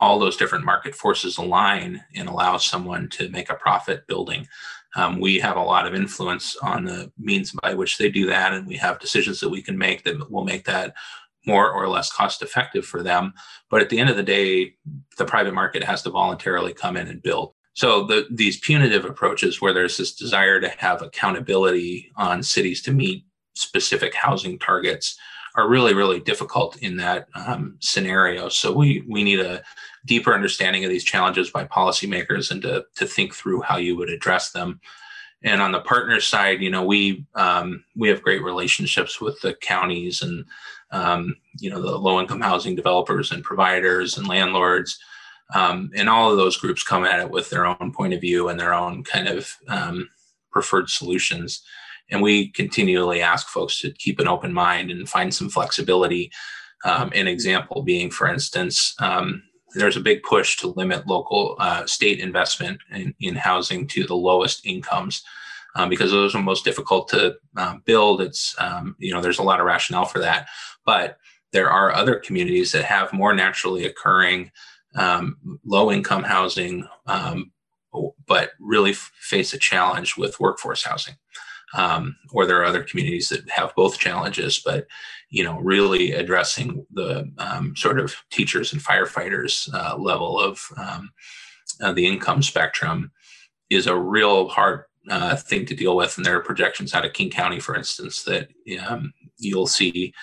all 0.00 0.18
those 0.18 0.36
different 0.36 0.64
market 0.64 0.94
forces 0.94 1.38
align 1.38 2.02
and 2.14 2.28
allow 2.28 2.56
someone 2.56 3.08
to 3.08 3.28
make 3.30 3.50
a 3.50 3.54
profit 3.54 4.06
building. 4.06 4.46
Um, 4.96 5.18
we 5.18 5.38
have 5.40 5.56
a 5.56 5.62
lot 5.62 5.86
of 5.86 5.94
influence 5.94 6.56
on 6.56 6.84
the 6.84 7.10
means 7.18 7.52
by 7.62 7.74
which 7.74 7.98
they 7.98 8.10
do 8.10 8.26
that 8.26 8.52
and 8.52 8.66
we 8.66 8.76
have 8.76 9.00
decisions 9.00 9.40
that 9.40 9.48
we 9.48 9.62
can 9.62 9.76
make 9.76 10.04
that 10.04 10.30
will 10.30 10.44
make 10.44 10.64
that 10.66 10.94
more 11.46 11.70
or 11.70 11.88
less 11.88 12.12
cost 12.12 12.42
effective 12.42 12.84
for 12.84 13.02
them. 13.02 13.34
But 13.70 13.82
at 13.82 13.90
the 13.90 13.98
end 13.98 14.10
of 14.10 14.16
the 14.16 14.22
day, 14.22 14.74
the 15.18 15.24
private 15.24 15.54
market 15.54 15.82
has 15.84 16.02
to 16.02 16.10
voluntarily 16.10 16.72
come 16.72 16.96
in 16.96 17.08
and 17.08 17.22
build. 17.22 17.54
So 17.74 18.04
the, 18.04 18.26
these 18.30 18.60
punitive 18.60 19.04
approaches, 19.04 19.60
where 19.60 19.72
there's 19.72 19.96
this 19.96 20.14
desire 20.14 20.60
to 20.60 20.68
have 20.78 21.02
accountability 21.02 22.12
on 22.16 22.42
cities 22.42 22.82
to 22.82 22.92
meet 22.92 23.24
specific 23.54 24.14
housing 24.14 24.58
targets, 24.58 25.18
are 25.56 25.68
really 25.68 25.94
really 25.94 26.20
difficult 26.20 26.76
in 26.78 26.96
that 26.96 27.28
um, 27.34 27.76
scenario. 27.80 28.48
So 28.48 28.72
we 28.72 29.04
we 29.08 29.22
need 29.22 29.40
a 29.40 29.62
deeper 30.04 30.34
understanding 30.34 30.84
of 30.84 30.90
these 30.90 31.04
challenges 31.04 31.50
by 31.50 31.64
policymakers 31.64 32.50
and 32.50 32.62
to 32.62 32.84
to 32.96 33.06
think 33.06 33.34
through 33.34 33.62
how 33.62 33.76
you 33.76 33.96
would 33.96 34.10
address 34.10 34.50
them. 34.50 34.80
And 35.42 35.60
on 35.60 35.72
the 35.72 35.80
partner 35.80 36.20
side, 36.20 36.60
you 36.60 36.70
know, 36.70 36.84
we 36.84 37.26
um, 37.34 37.84
we 37.94 38.08
have 38.08 38.22
great 38.22 38.42
relationships 38.42 39.20
with 39.20 39.40
the 39.42 39.54
counties 39.54 40.22
and 40.22 40.44
um, 40.94 41.36
you 41.58 41.68
know 41.68 41.82
the 41.82 41.98
low 41.98 42.20
income 42.20 42.40
housing 42.40 42.74
developers 42.74 43.32
and 43.32 43.42
providers 43.42 44.16
and 44.16 44.28
landlords, 44.28 44.98
um, 45.54 45.90
and 45.94 46.08
all 46.08 46.30
of 46.30 46.36
those 46.36 46.56
groups 46.56 46.82
come 46.82 47.04
at 47.04 47.20
it 47.20 47.30
with 47.30 47.50
their 47.50 47.66
own 47.66 47.92
point 47.92 48.14
of 48.14 48.20
view 48.20 48.48
and 48.48 48.58
their 48.58 48.72
own 48.72 49.02
kind 49.04 49.28
of 49.28 49.54
um, 49.68 50.08
preferred 50.50 50.88
solutions. 50.88 51.62
And 52.10 52.22
we 52.22 52.48
continually 52.52 53.20
ask 53.20 53.48
folks 53.48 53.80
to 53.80 53.90
keep 53.92 54.20
an 54.20 54.28
open 54.28 54.52
mind 54.52 54.90
and 54.90 55.08
find 55.08 55.34
some 55.34 55.48
flexibility. 55.48 56.30
Um, 56.84 57.10
an 57.14 57.26
example 57.26 57.82
being, 57.82 58.10
for 58.10 58.28
instance, 58.28 58.94
um, 59.00 59.42
there's 59.74 59.96
a 59.96 60.00
big 60.00 60.22
push 60.22 60.58
to 60.58 60.68
limit 60.68 61.06
local 61.06 61.56
uh, 61.58 61.86
state 61.86 62.20
investment 62.20 62.78
in, 62.92 63.14
in, 63.20 63.34
housing 63.34 63.86
to 63.88 64.04
the 64.04 64.14
lowest 64.14 64.64
incomes 64.66 65.24
um, 65.74 65.88
because 65.88 66.10
those 66.10 66.34
are 66.34 66.42
most 66.42 66.64
difficult 66.64 67.08
to 67.08 67.36
uh, 67.56 67.76
build. 67.84 68.20
It's 68.20 68.54
um, 68.58 68.96
you 68.98 69.12
know 69.12 69.20
there's 69.20 69.38
a 69.38 69.44
lot 69.44 69.60
of 69.60 69.66
rationale 69.66 70.04
for 70.04 70.18
that, 70.20 70.48
but 70.84 71.18
there 71.52 71.70
are 71.70 71.92
other 71.92 72.16
communities 72.16 72.72
that 72.72 72.84
have 72.84 73.12
more 73.12 73.34
naturally 73.34 73.84
occurring 73.84 74.50
um, 74.96 75.36
low 75.64 75.90
income 75.90 76.22
housing, 76.22 76.86
um, 77.06 77.52
but 78.26 78.50
really 78.60 78.92
f- 78.92 79.10
face 79.20 79.52
a 79.52 79.58
challenge 79.58 80.16
with 80.16 80.40
workforce 80.40 80.84
housing. 80.84 81.14
Um, 81.76 82.14
or 82.32 82.46
there 82.46 82.60
are 82.60 82.64
other 82.64 82.84
communities 82.84 83.28
that 83.30 83.48
have 83.50 83.74
both 83.74 83.98
challenges, 83.98 84.62
but 84.64 84.86
you 85.28 85.42
know, 85.42 85.58
really 85.58 86.12
addressing 86.12 86.86
the 86.92 87.28
sort 87.74 87.98
of 87.98 88.14
teachers 88.30 88.72
and 88.72 88.80
firefighters 88.80 89.68
uh, 89.74 89.96
level 89.96 90.38
of 90.38 90.60
uh, 91.80 91.92
the 91.92 92.06
income 92.06 92.42
spectrum 92.42 93.10
is 93.70 93.86
a 93.86 93.96
real 93.96 94.48
hard 94.48 94.84
uh, 95.08 95.36
thing 95.36 95.66
to 95.66 95.74
deal 95.74 95.96
with. 95.96 96.16
And 96.16 96.24
there 96.24 96.36
are 96.36 96.42
projections 96.42 96.94
out 96.94 97.04
of 97.04 97.12
King 97.12 97.30
County, 97.30 97.60
for 97.60 97.76
instance, 97.76 98.22
that 98.24 98.48
um, 98.86 99.12
you'll 99.38 99.66
see 99.66 100.14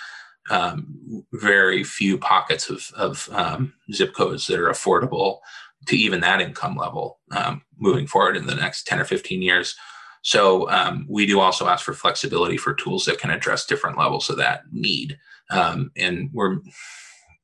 um, 0.50 1.24
very 1.34 1.84
few 1.84 2.17
pockets 2.17 2.70
of, 2.70 2.91
of 2.96 3.30
um, 3.32 3.74
zip 3.94 4.13
codes 4.13 4.48
that 4.48 4.60
are 4.60 4.70
affordable 4.70 5.39
to 5.88 5.96
even 5.96 6.20
that 6.22 6.41
income 6.41 6.76
level 6.76 7.20
um, 7.32 7.62
moving 7.78 8.08
forward 8.08 8.38
in 8.38 8.46
the 8.46 8.56
next 8.56 8.86
10 8.88 9.00
or 9.00 9.06
15 9.06 9.41
years. 9.41 9.76
So 10.24 10.70
um, 10.70 11.06
we 11.10 11.26
do 11.26 11.39
also 11.39 11.67
ask 11.67 11.84
for 11.84 11.94
flexibility 11.94 12.58
for 12.58 12.74
tools 12.74 13.06
that 13.06 13.20
can 13.20 13.32
address 13.32 13.65
different 13.65 13.98
levels 13.98 14.30
of 14.30 14.38
that 14.38 14.62
need. 14.72 15.17
Um, 15.50 15.91
and 15.98 16.30
we're 16.32 16.60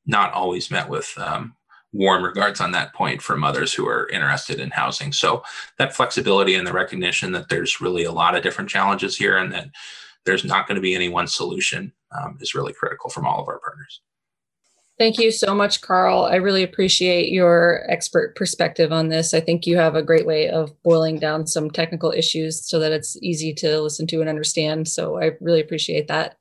not 0.06 0.32
always 0.32 0.70
met 0.70 0.88
with 0.88 1.12
warm 1.98 2.22
regards 2.22 2.60
on 2.60 2.70
that 2.70 2.94
point 2.94 3.20
from 3.20 3.42
others 3.42 3.74
who 3.74 3.86
are 3.86 4.08
interested 4.10 4.60
in 4.60 4.70
housing. 4.70 5.12
So 5.12 5.42
that 5.78 5.94
flexibility 5.94 6.54
and 6.54 6.64
the 6.64 6.72
recognition 6.72 7.32
that 7.32 7.48
there's 7.48 7.80
really 7.80 8.04
a 8.04 8.12
lot 8.12 8.36
of 8.36 8.42
different 8.44 8.70
challenges 8.70 9.16
here 9.16 9.36
and 9.36 9.52
that 9.52 9.68
there's 10.24 10.44
not 10.44 10.68
going 10.68 10.76
to 10.76 10.80
be 10.80 10.94
any 10.94 11.08
one 11.08 11.26
solution 11.26 11.92
um, 12.16 12.38
is 12.40 12.54
really 12.54 12.72
critical 12.72 13.10
from 13.10 13.26
all 13.26 13.42
of 13.42 13.48
our 13.48 13.58
partners. 13.58 14.00
Thank 14.96 15.18
you 15.18 15.30
so 15.32 15.54
much, 15.54 15.80
Carl. 15.80 16.24
I 16.24 16.36
really 16.36 16.62
appreciate 16.62 17.30
your 17.30 17.84
expert 17.88 18.36
perspective 18.36 18.92
on 18.92 19.08
this. 19.08 19.34
I 19.34 19.40
think 19.40 19.66
you 19.66 19.76
have 19.76 19.94
a 19.94 20.02
great 20.02 20.26
way 20.26 20.48
of 20.48 20.80
boiling 20.82 21.18
down 21.18 21.46
some 21.46 21.70
technical 21.70 22.12
issues 22.12 22.64
so 22.68 22.78
that 22.78 22.92
it's 22.92 23.16
easy 23.22 23.52
to 23.54 23.80
listen 23.80 24.06
to 24.08 24.20
and 24.20 24.28
understand. 24.28 24.88
So 24.88 25.20
I 25.20 25.32
really 25.40 25.60
appreciate 25.60 26.08
that. 26.08 26.36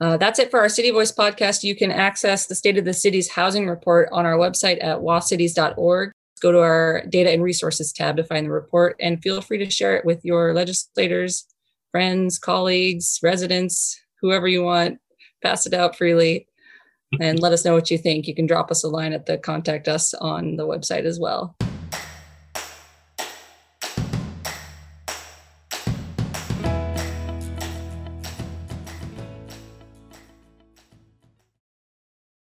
Uh, 0.00 0.16
that's 0.16 0.38
it 0.38 0.50
for 0.50 0.60
our 0.60 0.66
CityVoice 0.66 1.14
podcast. 1.16 1.62
You 1.62 1.74
can 1.74 1.90
access 1.90 2.46
the 2.46 2.54
State 2.54 2.76
of 2.76 2.84
the 2.84 2.92
City's 2.92 3.30
housing 3.30 3.66
report 3.66 4.08
on 4.12 4.26
our 4.26 4.34
website 4.34 4.82
at 4.82 4.98
wacities.org. 4.98 6.12
Go 6.42 6.52
to 6.52 6.58
our 6.58 7.02
data 7.08 7.30
and 7.30 7.42
resources 7.42 7.92
tab 7.92 8.16
to 8.18 8.24
find 8.24 8.46
the 8.46 8.50
report 8.50 8.96
and 9.00 9.22
feel 9.22 9.40
free 9.40 9.58
to 9.58 9.70
share 9.70 9.96
it 9.96 10.04
with 10.04 10.22
your 10.22 10.52
legislators, 10.52 11.46
friends, 11.92 12.38
colleagues, 12.38 13.18
residents, 13.22 13.98
whoever 14.20 14.46
you 14.46 14.62
want. 14.62 14.98
Pass 15.42 15.66
it 15.66 15.72
out 15.72 15.96
freely 15.96 16.46
and 17.18 17.40
let 17.40 17.52
us 17.52 17.64
know 17.64 17.72
what 17.72 17.90
you 17.90 17.96
think. 17.96 18.26
You 18.26 18.34
can 18.34 18.46
drop 18.46 18.70
us 18.70 18.84
a 18.84 18.88
line 18.88 19.14
at 19.14 19.24
the 19.24 19.38
contact 19.38 19.88
us 19.88 20.12
on 20.12 20.56
the 20.56 20.66
website 20.66 21.04
as 21.04 21.18
well. 21.18 21.56